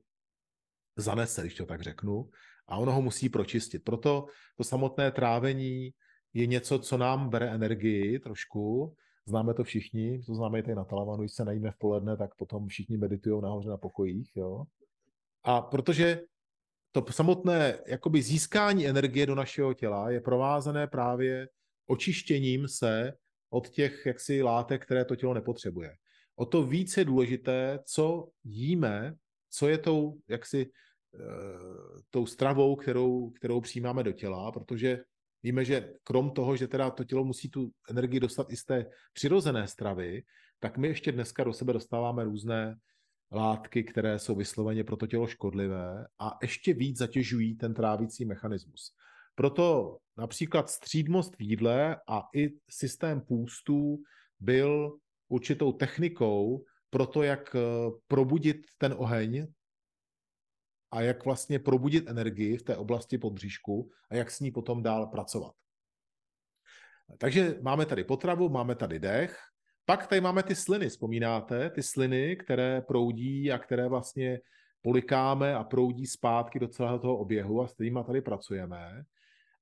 zanese, 0.96 1.40
když 1.40 1.54
to 1.54 1.66
tak 1.66 1.82
řeknu 1.82 2.30
a 2.68 2.76
ono 2.76 2.92
ho 2.92 3.02
musí 3.02 3.28
pročistit. 3.28 3.84
Proto 3.84 4.26
to 4.56 4.64
samotné 4.64 5.10
trávení 5.10 5.90
je 6.32 6.46
něco, 6.46 6.78
co 6.78 6.98
nám 6.98 7.30
bere 7.30 7.50
energii 7.50 8.18
trošku. 8.18 8.96
Známe 9.26 9.54
to 9.54 9.64
všichni, 9.64 10.22
to 10.22 10.34
známe 10.34 10.58
i 10.58 10.62
tady 10.62 10.74
na 10.74 10.84
Talavanu, 10.84 11.22
když 11.22 11.32
se 11.32 11.44
najíme 11.44 11.70
v 11.70 11.78
poledne, 11.78 12.16
tak 12.16 12.34
potom 12.34 12.68
všichni 12.68 12.96
meditují 12.96 13.42
nahoře 13.42 13.68
na 13.68 13.76
pokojích. 13.76 14.36
Jo? 14.36 14.64
A 15.42 15.60
protože 15.60 16.20
to 16.92 17.04
samotné 17.10 17.78
jakoby 17.86 18.22
získání 18.22 18.86
energie 18.86 19.26
do 19.26 19.34
našeho 19.34 19.74
těla 19.74 20.10
je 20.10 20.20
provázané 20.20 20.86
právě 20.86 21.48
očištěním 21.86 22.68
se 22.68 23.12
od 23.50 23.68
těch 23.68 24.06
jaksi 24.06 24.42
látek, 24.42 24.82
které 24.82 25.04
to 25.04 25.16
tělo 25.16 25.34
nepotřebuje. 25.34 25.96
O 26.36 26.46
to 26.46 26.62
více 26.62 27.00
je 27.00 27.04
důležité, 27.04 27.78
co 27.84 28.28
jíme, 28.44 29.14
co 29.50 29.68
je 29.68 29.78
tou 29.78 30.18
jaksi 30.28 30.70
Eh, 31.14 32.00
tou 32.10 32.26
stravou, 32.26 32.76
kterou, 32.76 33.30
kterou 33.30 33.60
přijímáme 33.60 34.02
do 34.02 34.12
těla, 34.12 34.52
protože 34.52 34.98
víme, 35.42 35.64
že 35.64 35.92
krom 36.04 36.30
toho, 36.30 36.56
že 36.56 36.68
teda 36.68 36.90
to 36.90 37.04
tělo 37.04 37.24
musí 37.24 37.50
tu 37.50 37.70
energii 37.90 38.20
dostat 38.20 38.52
i 38.52 38.56
z 38.56 38.64
té 38.64 38.86
přirozené 39.12 39.68
stravy, 39.68 40.22
tak 40.58 40.78
my 40.78 40.88
ještě 40.88 41.12
dneska 41.12 41.44
do 41.44 41.52
sebe 41.52 41.72
dostáváme 41.72 42.24
různé 42.24 42.76
látky, 43.32 43.84
které 43.84 44.18
jsou 44.18 44.34
vysloveně 44.34 44.84
pro 44.84 44.96
to 44.96 45.06
tělo 45.06 45.26
škodlivé 45.26 46.06
a 46.18 46.38
ještě 46.42 46.74
víc 46.74 46.98
zatěžují 46.98 47.56
ten 47.56 47.74
trávicí 47.74 48.24
mechanismus. 48.24 48.94
Proto 49.34 49.98
například 50.16 50.70
střídmost 50.70 51.36
v 51.36 51.42
jídle 51.42 51.96
a 52.08 52.22
i 52.34 52.50
systém 52.70 53.20
půstů 53.20 53.98
byl 54.40 54.98
určitou 55.28 55.72
technikou 55.72 56.64
pro 56.90 57.06
to, 57.06 57.22
jak 57.22 57.56
eh, 57.56 57.60
probudit 58.08 58.56
ten 58.78 58.94
oheň 58.98 59.46
a 60.90 61.00
jak 61.00 61.24
vlastně 61.24 61.58
probudit 61.58 62.08
energii 62.08 62.56
v 62.56 62.62
té 62.62 62.76
oblasti 62.76 63.18
podbříšku 63.18 63.90
a 64.10 64.14
jak 64.14 64.30
s 64.30 64.40
ní 64.40 64.50
potom 64.50 64.82
dál 64.82 65.06
pracovat. 65.06 65.54
Takže 67.18 67.58
máme 67.62 67.86
tady 67.86 68.04
potravu, 68.04 68.48
máme 68.48 68.74
tady 68.74 68.98
dech, 68.98 69.38
pak 69.84 70.06
tady 70.06 70.20
máme 70.20 70.42
ty 70.42 70.54
sliny, 70.54 70.88
vzpomínáte? 70.88 71.70
Ty 71.70 71.82
sliny, 71.82 72.36
které 72.36 72.80
proudí 72.80 73.52
a 73.52 73.58
které 73.58 73.88
vlastně 73.88 74.40
polikáme 74.82 75.54
a 75.54 75.64
proudí 75.64 76.06
zpátky 76.06 76.58
do 76.58 76.68
celého 76.68 76.98
toho 76.98 77.18
oběhu 77.18 77.62
a 77.62 77.68
s 77.68 77.74
kterými 77.74 78.00
tady 78.06 78.20
pracujeme. 78.20 79.02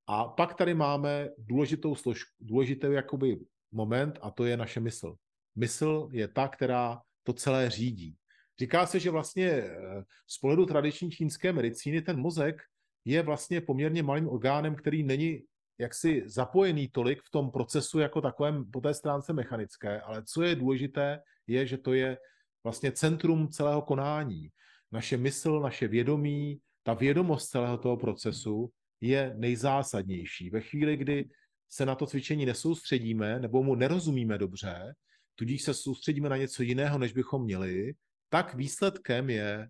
A 0.07 0.25
pak 0.25 0.55
tady 0.55 0.75
máme 0.75 1.29
důležitou 1.39 1.95
složku, 1.95 2.31
důležitý 2.41 2.87
jakoby 2.91 3.39
moment 3.73 4.19
a 4.23 4.31
to 4.31 4.45
je 4.45 4.57
naše 4.57 4.81
mysl. 4.81 5.15
Mysl 5.57 6.09
je 6.13 6.29
ta, 6.29 6.49
která 6.49 7.01
to 7.23 7.33
celé 7.33 7.71
řídí. 7.71 8.17
Říká 8.61 8.87
se, 8.87 9.01
že 9.01 9.11
vlastně 9.11 9.49
eh, 9.49 10.05
z 10.27 10.39
pohledu 10.39 10.67
tradiční 10.67 11.11
čínské 11.11 11.53
medicíny 11.53 12.03
ten 12.03 12.21
mozek 12.21 12.63
je 13.05 13.23
vlastně 13.23 13.61
poměrně 13.61 14.03
malým 14.03 14.29
orgánem, 14.29 14.75
který 14.75 15.03
není 15.03 15.43
jaksi 15.79 16.23
zapojený 16.27 16.89
tolik 16.89 17.23
v 17.23 17.31
tom 17.31 17.51
procesu 17.51 17.99
jako 17.99 18.21
takovém 18.21 18.71
po 18.71 18.81
té 18.81 18.95
stránce 18.95 19.33
mechanické, 19.33 20.01
ale 20.01 20.23
co 20.25 20.43
je 20.43 20.57
důležité, 20.57 21.21
je, 21.47 21.67
že 21.67 21.79
to 21.79 21.93
je 21.93 22.19
vlastně 22.65 22.93
centrum 22.93 23.49
celého 23.49 23.83
konání. 23.83 24.49
Naše 24.93 25.17
mysl, 25.17 25.61
naše 25.61 25.89
vědomí, 25.89 26.61
ta 26.83 26.95
vědomost 26.95 27.49
celého 27.49 27.79
toho 27.79 27.97
procesu 27.97 28.71
je 29.01 29.35
nejzásadnější. 29.37 30.51
Ve 30.51 30.61
chvíli, 30.61 30.97
kdy 30.97 31.29
se 31.69 31.87
na 31.87 31.95
to 31.95 32.07
cvičení 32.07 32.47
nesoustředíme 32.47 33.41
nebo 33.41 33.63
mu 33.63 33.75
nerozumíme 33.75 34.39
dobře, 34.39 34.95
tudíž 35.35 35.63
se 35.63 35.75
soustředíme 35.75 36.29
na 36.29 36.37
něco 36.37 36.63
jiného, 36.63 36.99
než 36.99 37.13
bychom 37.13 37.45
měli, 37.45 37.95
tak 38.29 38.55
výsledkem 38.55 39.31
je 39.31 39.69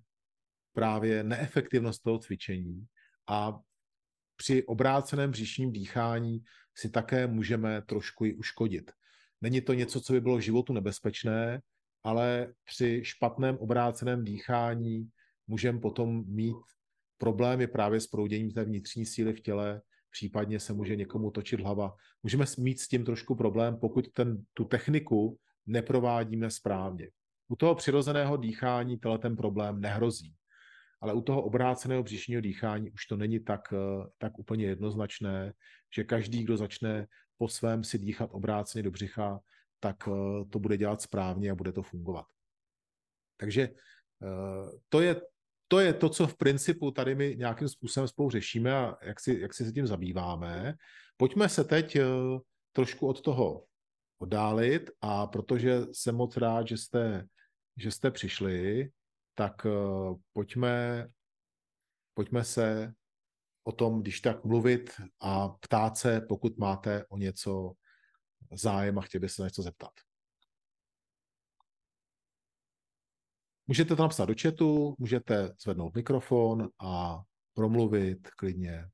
právě 0.73 1.25
neefektivnost 1.25 2.03
toho 2.03 2.19
cvičení 2.19 2.87
a 3.29 3.61
při 4.37 4.65
obráceném 4.65 5.31
břišním 5.31 5.73
dýchání 5.73 6.45
si 6.75 6.91
také 6.91 7.27
můžeme 7.27 7.83
trošku 7.83 8.25
i 8.25 8.35
uškodit. 8.35 8.91
Není 9.41 9.61
to 9.61 9.75
něco, 9.75 10.01
co 10.01 10.13
by 10.13 10.21
bylo 10.21 10.41
životu 10.41 10.73
nebezpečné, 10.73 11.61
ale 12.05 12.53
při 12.65 13.01
špatném 13.05 13.57
obráceném 13.57 14.25
dýchání 14.25 15.09
můžeme 15.47 15.81
potom 15.81 16.25
mít 16.27 16.57
problémy 17.19 17.67
právě 17.67 18.01
s 18.01 18.07
prouděním 18.07 18.51
té 18.51 18.65
vnitřní 18.65 19.07
síly 19.07 19.33
v 19.33 19.41
těle, 19.41 19.83
případně 20.11 20.61
se 20.61 20.73
může 20.73 20.97
někomu 20.97 21.31
točit 21.31 21.61
hlava. 21.61 21.95
Můžeme 22.23 22.45
mít 22.59 22.81
s 22.81 22.89
tím 22.89 23.05
trošku 23.05 23.35
problém, 23.35 23.77
pokud 23.81 24.13
ten, 24.13 24.45
tu 24.55 24.65
techniku 24.65 25.39
neprovádíme 25.67 26.51
správně. 26.51 27.11
U 27.49 27.57
toho 27.57 27.75
přirozeného 27.75 28.37
dýchání 28.37 28.99
tenhle 28.99 29.19
ten 29.19 29.37
problém 29.37 29.81
nehrozí. 29.81 30.35
ale 31.01 31.13
u 31.13 31.21
toho 31.21 31.43
obráceného 31.43 32.03
břišního 32.03 32.41
dýchání 32.41 32.91
už 32.91 33.07
to 33.07 33.17
není 33.17 33.41
tak, 33.41 33.61
tak 34.19 34.39
úplně 34.39 34.65
jednoznačné, 34.67 35.53
že 35.95 36.05
každý, 36.05 36.45
kdo 36.45 36.57
začne 36.57 37.07
po 37.39 37.49
svém 37.49 37.85
si 37.85 37.99
dýchat 37.99 38.31
obráceně 38.33 38.83
do 38.83 38.91
břicha, 38.91 39.41
tak 39.81 39.97
to 40.51 40.59
bude 40.59 40.77
dělat 40.77 41.03
správně 41.03 41.51
a 41.51 41.55
bude 41.55 41.73
to 41.73 41.83
fungovat. 41.83 42.27
Takže 43.37 43.69
to 44.89 45.01
je, 45.01 45.21
to 45.69 45.81
je 45.81 45.93
to, 45.93 46.09
co 46.09 46.27
v 46.27 46.37
principu 46.37 46.91
tady 46.91 47.15
my 47.15 47.37
nějakým 47.37 47.69
způsobem 47.69 48.09
spolu 48.09 48.31
řešíme 48.31 48.77
a 48.77 48.97
jak 49.03 49.21
si, 49.21 49.41
jak 49.41 49.55
si 49.55 49.65
se 49.65 49.73
tím 49.73 49.87
zabýváme. 49.87 50.75
Pojďme 51.17 51.49
se 51.49 51.65
teď 51.65 51.99
trošku 52.73 53.09
od 53.09 53.21
toho 53.21 53.65
oddálit 54.19 54.91
a 55.01 55.27
protože 55.27 55.81
jsem 55.93 56.17
moc 56.17 56.37
rád, 56.37 56.69
že 56.69 56.77
jste, 56.77 57.27
že 57.77 57.91
jste 57.91 58.11
přišli, 58.11 58.91
tak 59.35 59.65
uh, 59.65 60.17
pojďme, 60.33 61.09
pojďme 62.15 62.45
se 62.45 62.95
o 63.65 63.73
tom, 63.73 64.03
když 64.03 64.21
tak 64.21 64.45
mluvit 64.45 64.91
a 65.21 65.49
ptát 65.49 65.97
se, 65.97 66.21
pokud 66.21 66.59
máte 66.59 67.07
o 67.09 67.19
něco 67.19 67.73
zájem 68.53 68.99
a 68.99 69.03
chtěli 69.03 69.21
byste 69.21 69.43
se 69.43 69.47
něco 69.47 69.63
zeptat. 69.63 69.91
Můžete 73.67 73.97
to 73.97 74.03
napsat 74.03 74.25
do 74.25 74.35
chatu, 74.43 74.95
můžete 74.99 75.55
zvednout 75.61 75.95
mikrofon 75.95 76.69
a 76.79 77.23
promluvit 77.55 78.31
klidně. 78.31 78.89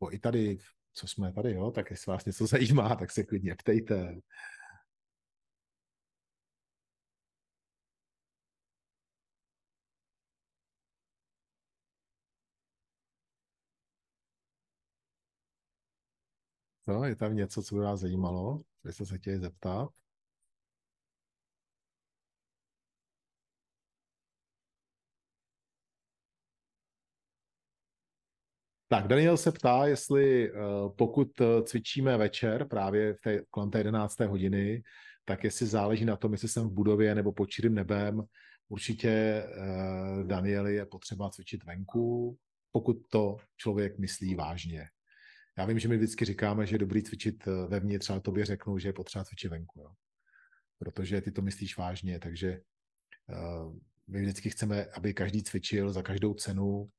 Nebo 0.00 0.14
i 0.14 0.18
tady, 0.18 0.58
co 0.92 1.06
jsme 1.08 1.32
tady, 1.32 1.52
jo, 1.52 1.70
tak 1.70 1.90
jestli 1.90 2.12
vás 2.12 2.24
něco 2.24 2.46
zajímá, 2.46 2.96
tak 2.96 3.10
se 3.10 3.24
klidně 3.24 3.54
ptejte. 3.54 4.14
No, 16.86 17.04
je 17.04 17.16
tam 17.16 17.36
něco, 17.36 17.62
co 17.62 17.74
by 17.74 17.80
vás 17.80 18.00
zajímalo, 18.00 18.58
co 18.58 18.88
byste 18.88 19.06
se 19.06 19.18
chtěli 19.18 19.38
zeptat? 19.38 19.88
Tak, 28.90 29.06
Daniel 29.06 29.36
se 29.36 29.52
ptá, 29.52 29.86
jestli 29.86 30.52
uh, 30.52 30.58
pokud 30.96 31.40
eh, 31.40 31.62
cvičíme 31.62 32.16
večer, 32.16 32.68
právě 32.68 33.14
v 33.14 33.20
té, 33.20 33.40
kolem 33.50 33.70
té 33.70 33.78
11. 33.78 34.20
hodiny, 34.20 34.82
tak 35.24 35.44
jestli 35.44 35.66
záleží 35.66 36.04
na 36.04 36.16
tom, 36.16 36.32
jestli 36.32 36.48
jsem 36.48 36.68
v 36.68 36.72
budově 36.72 37.14
nebo 37.14 37.32
pod 37.32 37.46
čirým 37.46 37.74
nebem. 37.74 38.22
Určitě, 38.68 39.44
uh, 39.46 40.26
Daniel, 40.26 40.66
je 40.66 40.86
potřeba 40.86 41.30
cvičit 41.30 41.64
venku, 41.64 42.36
pokud 42.72 42.96
to 43.10 43.36
člověk 43.56 43.98
myslí 43.98 44.34
vážně. 44.34 44.88
Já 45.58 45.64
vím, 45.64 45.78
že 45.78 45.88
my 45.88 45.96
vždycky 45.96 46.24
říkáme, 46.24 46.66
že 46.66 46.74
je 46.74 46.78
dobrý 46.78 47.02
cvičit 47.02 47.46
vevnitř, 47.46 48.10
ale 48.10 48.20
tobě 48.20 48.44
řeknu, 48.44 48.78
že 48.78 48.88
je 48.88 48.92
potřeba 48.92 49.24
cvičit 49.24 49.50
venku. 49.50 49.80
Jo? 49.80 49.90
Protože 50.78 51.20
ty 51.20 51.32
to 51.32 51.42
myslíš 51.42 51.76
vážně, 51.76 52.18
takže 52.18 52.60
my 54.08 54.20
vždycky 54.20 54.50
chceme, 54.50 54.84
aby 54.84 55.14
každý 55.14 55.42
cvičil 55.42 55.92
za 55.92 56.02
každou 56.02 56.34
cenu, 56.34 56.90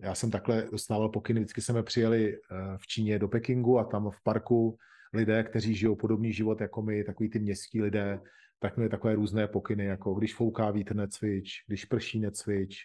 já 0.00 0.14
jsem 0.14 0.30
takhle 0.30 0.68
dostával 0.70 1.08
pokyny, 1.08 1.40
vždycky 1.40 1.60
jsme 1.60 1.82
přijeli 1.82 2.34
eh, 2.34 2.38
v 2.76 2.86
Číně 2.86 3.18
do 3.18 3.28
Pekingu 3.28 3.78
a 3.78 3.84
tam 3.84 4.10
v 4.10 4.22
parku 4.22 4.78
lidé, 5.12 5.42
kteří 5.44 5.74
žijou 5.74 5.96
podobný 5.96 6.32
život 6.32 6.60
jako 6.60 6.82
my, 6.82 7.04
takový 7.04 7.30
ty 7.30 7.38
městský 7.38 7.82
lidé, 7.82 8.20
tak 8.58 8.76
měli 8.76 8.90
takové 8.90 9.14
různé 9.14 9.48
pokyny, 9.48 9.84
jako 9.84 10.14
když 10.14 10.34
fouká 10.34 10.70
vítr, 10.70 10.96
necvič, 10.96 11.64
když 11.66 11.84
prší, 11.84 12.20
necvič, 12.20 12.78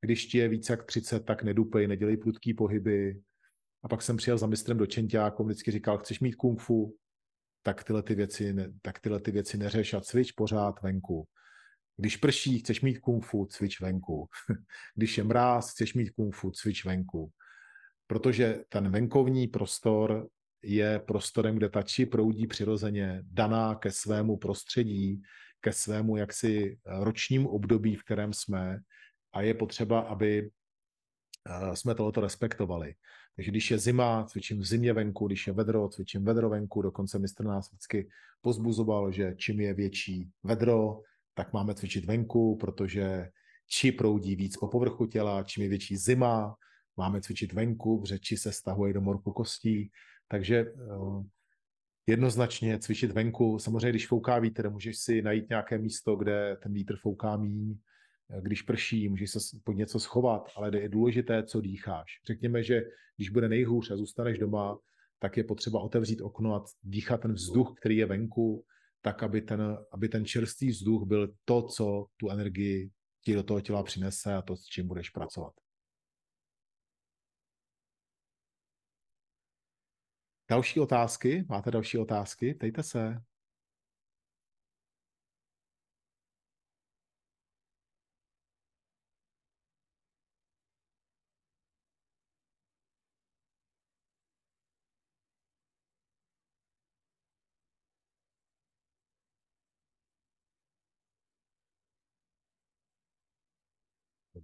když 0.00 0.26
ti 0.26 0.38
je 0.38 0.48
více 0.48 0.72
jak 0.72 0.84
30, 0.84 1.24
tak 1.24 1.42
nedupej, 1.42 1.86
nedělej 1.86 2.16
prudký 2.16 2.54
pohyby. 2.54 3.20
A 3.82 3.88
pak 3.88 4.02
jsem 4.02 4.16
přijel 4.16 4.38
za 4.38 4.46
mistrem 4.46 4.78
do 4.78 4.86
Čenťáku, 4.86 5.44
vždycky 5.44 5.70
říkal, 5.70 5.98
chceš 5.98 6.20
mít 6.20 6.34
kung 6.34 6.60
fu, 6.60 6.96
tak 7.62 7.84
tyhle 7.84 8.02
ty 8.02 8.14
věci, 8.14 8.54
tak 8.82 8.98
tyhle 8.98 9.20
ty 9.20 9.30
věci 9.30 9.58
neřeš 9.58 9.94
a 9.94 10.00
cvič 10.00 10.32
pořád 10.32 10.82
venku. 10.82 11.28
Když 12.00 12.16
prší, 12.16 12.58
chceš 12.58 12.80
mít 12.80 12.98
kung 12.98 13.24
fu, 13.24 13.46
cvič 13.46 13.80
venku. 13.80 14.28
Když 14.94 15.18
je 15.18 15.24
mráz, 15.24 15.70
chceš 15.70 15.94
mít 15.94 16.10
kung 16.10 16.34
fu, 16.34 16.50
cvič 16.50 16.84
venku. 16.84 17.32
Protože 18.06 18.64
ten 18.68 18.90
venkovní 18.90 19.48
prostor 19.48 20.28
je 20.62 20.98
prostorem, 20.98 21.56
kde 21.56 21.68
ta 21.68 21.82
či 21.82 22.06
proudí 22.06 22.46
přirozeně, 22.46 23.22
daná 23.24 23.74
ke 23.74 23.90
svému 23.90 24.36
prostředí, 24.36 25.22
ke 25.60 25.72
svému 25.72 26.16
jaksi 26.16 26.78
ročnímu 26.86 27.48
období, 27.48 27.96
v 27.96 28.04
kterém 28.04 28.32
jsme 28.32 28.78
a 29.32 29.42
je 29.42 29.54
potřeba, 29.54 30.00
aby 30.00 30.50
eh, 31.48 31.76
jsme 31.76 31.94
tohoto 31.94 32.20
respektovali. 32.20 32.94
Takže 33.36 33.50
když 33.50 33.70
je 33.70 33.78
zima, 33.78 34.24
cvičím 34.24 34.60
v 34.60 34.64
zimě 34.64 34.92
venku, 34.92 35.26
když 35.26 35.46
je 35.46 35.52
vedro, 35.52 35.88
cvičím 35.88 36.24
vedro 36.24 36.48
venku, 36.48 36.82
dokonce 36.82 37.18
mistr 37.18 37.44
nás 37.44 37.68
vždycky 37.68 38.08
pozbuzoval, 38.40 39.12
že 39.12 39.34
čím 39.36 39.60
je 39.60 39.74
větší 39.74 40.30
vedro, 40.42 41.00
tak 41.34 41.52
máme 41.52 41.74
cvičit 41.74 42.04
venku, 42.04 42.56
protože 42.56 43.28
či 43.66 43.92
proudí 43.92 44.36
víc 44.36 44.56
po 44.56 44.68
povrchu 44.68 45.06
těla, 45.06 45.42
čím 45.42 45.62
je 45.62 45.68
větší 45.68 45.96
zima, 45.96 46.54
máme 46.96 47.20
cvičit 47.20 47.52
venku, 47.52 48.00
protože 48.00 48.18
či 48.18 48.36
se 48.36 48.52
stahuje 48.52 48.92
do 48.92 49.00
morku 49.00 49.32
kostí, 49.32 49.90
takže 50.28 50.56
eh, 50.56 51.22
jednoznačně 52.06 52.78
cvičit 52.78 53.10
venku. 53.10 53.58
Samozřejmě, 53.58 53.90
když 53.90 54.06
fouká 54.06 54.38
vítr, 54.38 54.70
můžeš 54.70 54.98
si 54.98 55.22
najít 55.22 55.48
nějaké 55.48 55.78
místo, 55.78 56.16
kde 56.16 56.56
ten 56.62 56.72
vítr 56.72 56.96
fouká 56.96 57.36
míň, 57.36 57.78
když 58.40 58.62
prší, 58.62 59.08
můžeš 59.08 59.30
se 59.30 59.38
pod 59.64 59.72
něco 59.72 60.00
schovat, 60.00 60.48
ale 60.56 60.80
je 60.80 60.88
důležité, 60.88 61.42
co 61.42 61.60
dýcháš. 61.60 62.20
Řekněme, 62.26 62.62
že 62.62 62.82
když 63.16 63.30
bude 63.30 63.48
nejhůř 63.48 63.90
a 63.90 63.96
zůstaneš 63.96 64.38
doma, 64.38 64.78
tak 65.18 65.36
je 65.36 65.44
potřeba 65.44 65.80
otevřít 65.80 66.20
okno 66.20 66.54
a 66.54 66.64
dýchat 66.82 67.20
ten 67.20 67.32
vzduch, 67.32 67.74
který 67.80 67.96
je 67.96 68.06
venku, 68.06 68.64
tak 69.00 69.22
aby 69.22 69.40
ten, 69.40 69.78
aby 69.92 70.08
ten 70.08 70.24
čerstvý 70.24 70.68
vzduch 70.68 71.06
byl 71.06 71.34
to, 71.44 71.62
co 71.62 72.06
tu 72.16 72.30
energii 72.30 72.90
ti 73.24 73.34
do 73.34 73.42
toho 73.42 73.60
těla 73.60 73.82
přinese 73.82 74.34
a 74.34 74.42
to, 74.42 74.56
s 74.56 74.64
čím 74.64 74.88
budeš 74.88 75.10
pracovat. 75.10 75.52
Další 80.50 80.80
otázky? 80.80 81.44
Máte 81.48 81.70
další 81.70 81.98
otázky? 81.98 82.54
Tejte 82.54 82.82
se. 82.82 83.29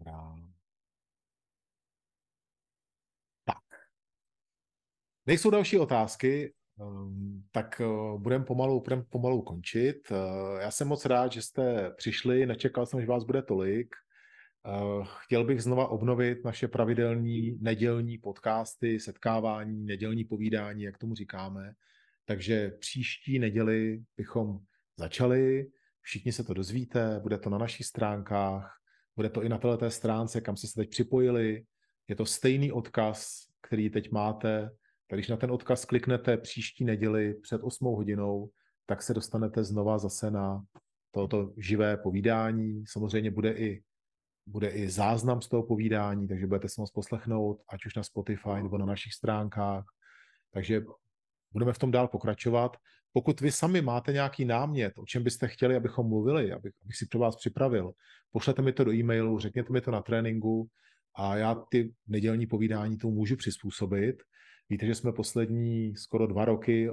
Dobrá. 0.06 0.36
Tak. 3.44 3.64
Nejsou 5.26 5.50
další 5.50 5.78
otázky, 5.78 6.54
ehm, 6.80 7.42
tak 7.52 7.80
eh, 7.80 8.18
budeme 8.18 8.44
pomalu, 8.44 8.80
budem 8.80 9.04
pomalu 9.10 9.42
končit. 9.42 10.12
Eh, 10.12 10.62
já 10.62 10.70
jsem 10.70 10.88
moc 10.88 11.04
rád, 11.04 11.32
že 11.32 11.42
jste 11.42 11.90
přišli, 11.90 12.46
nečekal 12.46 12.86
jsem, 12.86 13.00
že 13.00 13.06
vás 13.06 13.24
bude 13.24 13.42
tolik. 13.42 13.94
Eh, 14.66 15.04
chtěl 15.18 15.44
bych 15.44 15.62
znova 15.62 15.88
obnovit 15.88 16.44
naše 16.44 16.68
pravidelní 16.68 17.58
nedělní 17.60 18.18
podcasty, 18.18 19.00
setkávání, 19.00 19.84
nedělní 19.84 20.24
povídání, 20.24 20.82
jak 20.82 20.98
tomu 20.98 21.14
říkáme. 21.14 21.72
Takže 22.24 22.70
příští 22.70 23.38
neděli 23.38 24.02
bychom 24.16 24.58
začali, 24.96 25.70
všichni 26.00 26.32
se 26.32 26.44
to 26.44 26.54
dozvíte, 26.54 27.20
bude 27.20 27.38
to 27.38 27.50
na 27.50 27.58
našich 27.58 27.86
stránkách, 27.86 28.76
bude 29.16 29.28
to 29.28 29.42
i 29.42 29.48
na 29.48 29.58
této 29.58 29.90
stránce, 29.90 30.40
kam 30.40 30.56
jste 30.56 30.66
se 30.66 30.74
teď 30.74 30.90
připojili. 30.90 31.64
Je 32.08 32.16
to 32.16 32.26
stejný 32.26 32.72
odkaz, 32.72 33.46
který 33.62 33.90
teď 33.90 34.10
máte. 34.10 34.70
Tak 35.08 35.18
když 35.18 35.28
na 35.28 35.36
ten 35.36 35.50
odkaz 35.50 35.84
kliknete 35.84 36.36
příští 36.36 36.84
neděli 36.84 37.34
před 37.34 37.60
8 37.62 37.86
hodinou, 37.86 38.50
tak 38.86 39.02
se 39.02 39.14
dostanete 39.14 39.64
znova 39.64 39.98
zase 39.98 40.30
na 40.30 40.64
toto 41.10 41.52
živé 41.56 41.96
povídání. 41.96 42.84
Samozřejmě 42.86 43.30
bude 43.30 43.52
i, 43.52 43.82
bude 44.46 44.68
i 44.68 44.90
záznam 44.90 45.42
z 45.42 45.48
toho 45.48 45.62
povídání, 45.62 46.28
takže 46.28 46.46
budete 46.46 46.68
se 46.68 46.80
moct 46.80 46.90
poslechnout, 46.90 47.62
ať 47.68 47.86
už 47.86 47.94
na 47.94 48.02
Spotify 48.02 48.62
nebo 48.62 48.78
na 48.78 48.86
našich 48.86 49.12
stránkách. 49.12 49.84
Takže 50.50 50.84
budeme 51.56 51.72
v 51.72 51.78
tom 51.78 51.90
dál 51.90 52.08
pokračovat. 52.08 52.76
Pokud 53.12 53.40
vy 53.40 53.52
sami 53.52 53.82
máte 53.82 54.12
nějaký 54.12 54.44
námět, 54.44 54.98
o 54.98 55.06
čem 55.06 55.24
byste 55.24 55.48
chtěli, 55.48 55.76
abychom 55.76 56.08
mluvili, 56.08 56.52
abych, 56.52 56.72
abych 56.82 56.96
si 56.96 57.06
pro 57.06 57.20
vás 57.20 57.36
připravil, 57.36 57.92
pošlete 58.30 58.62
mi 58.62 58.72
to 58.72 58.84
do 58.84 58.92
e-mailu, 58.92 59.38
řekněte 59.38 59.72
mi 59.72 59.80
to 59.80 59.90
na 59.90 60.02
tréninku 60.02 60.68
a 61.14 61.36
já 61.36 61.54
ty 61.54 61.92
nedělní 62.06 62.46
povídání 62.46 62.98
tomu 62.98 63.14
můžu 63.14 63.36
přizpůsobit. 63.36 64.16
Víte, 64.68 64.86
že 64.86 64.94
jsme 64.94 65.12
poslední 65.12 65.96
skoro 65.96 66.26
dva 66.26 66.44
roky 66.44 66.90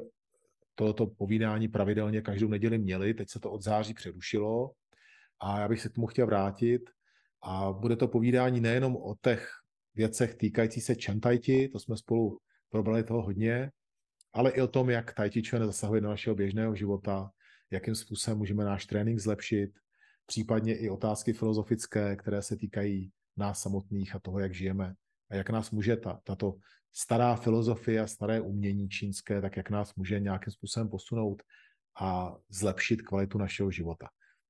tohoto 0.76 1.08
povídání 1.08 1.68
pravidelně 1.68 2.22
každou 2.22 2.48
neděli 2.48 2.78
měli, 2.78 3.14
teď 3.14 3.30
se 3.30 3.40
to 3.40 3.52
od 3.52 3.62
září 3.62 3.94
přerušilo 3.94 4.72
a 5.42 5.60
já 5.60 5.68
bych 5.68 5.82
se 5.82 5.90
k 5.90 5.94
tomu 5.94 6.08
chtěl 6.08 6.26
vrátit 6.26 6.82
a 7.42 7.72
bude 7.72 7.96
to 7.96 8.08
povídání 8.08 8.62
nejenom 8.62 8.96
o 8.96 9.16
těch 9.22 9.50
věcech 9.96 10.36
týkající 10.36 10.82
se 10.82 10.96
čantajti, 10.96 11.68
to 11.68 11.80
jsme 11.80 11.98
spolu 11.98 12.40
probrali 12.70 13.04
toho 13.04 13.22
hodně, 13.22 13.72
ale 14.34 14.52
i 14.52 14.62
o 14.62 14.68
tom, 14.68 14.90
jak 14.90 15.14
Tai 15.14 15.30
Chi 15.30 15.42
Chuan 15.50 15.66
zasahuje 15.66 16.02
do 16.02 16.10
našeho 16.10 16.36
běžného 16.36 16.76
života, 16.76 17.32
jakým 17.72 17.96
způsobem 17.96 18.38
můžeme 18.38 18.66
náš 18.66 18.86
trénink 18.86 19.20
zlepšit, 19.20 19.72
případně 20.26 20.76
i 20.76 20.90
otázky 20.90 21.34
filozofické, 21.34 22.16
které 22.16 22.42
se 22.42 22.58
týkají 22.58 23.12
nás 23.38 23.62
samotných 23.62 24.16
a 24.16 24.20
toho, 24.20 24.40
jak 24.40 24.54
žijeme 24.54 24.94
a 25.30 25.36
jak 25.36 25.50
nás 25.50 25.72
může 25.72 25.98
ta, 25.98 26.20
tato 26.24 26.56
stará 26.94 27.36
filozofie 27.36 28.02
a 28.02 28.08
staré 28.08 28.42
umění 28.42 28.90
čínské, 28.90 29.42
tak 29.42 29.58
jak 29.58 29.70
nás 29.70 29.96
může 29.96 30.20
nějakým 30.20 30.54
způsobem 30.54 30.90
posunout 30.90 31.44
a 32.02 32.36
zlepšit 32.50 33.02
kvalitu 33.02 33.38
našeho 33.38 33.72
života. 33.72 34.08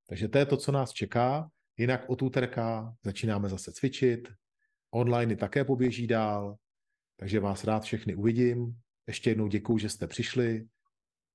Takže 0.10 0.28
to 0.28 0.38
je 0.38 0.46
to, 0.46 0.58
co 0.58 0.72
nás 0.72 0.92
čeká. 0.92 1.50
Jinak 1.78 2.10
od 2.10 2.22
úterka 2.22 2.96
začínáme 3.04 3.50
zase 3.50 3.72
cvičit, 3.72 4.30
online 4.92 5.36
také 5.36 5.64
poběží 5.64 6.08
dál, 6.08 6.56
takže 7.18 7.40
vás 7.40 7.64
rád 7.64 7.84
všechny 7.84 8.16
uvidím. 8.16 8.83
Ještě 9.08 9.30
jednou 9.30 9.48
děkuji, 9.48 9.78
že 9.78 9.90
jste 9.90 10.08
přišli. 10.08 10.70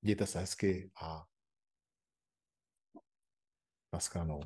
Mějte 0.03 0.27
se 0.27 0.39
hezky 0.41 0.91
a 1.03 1.27
naschledanou. 3.93 4.41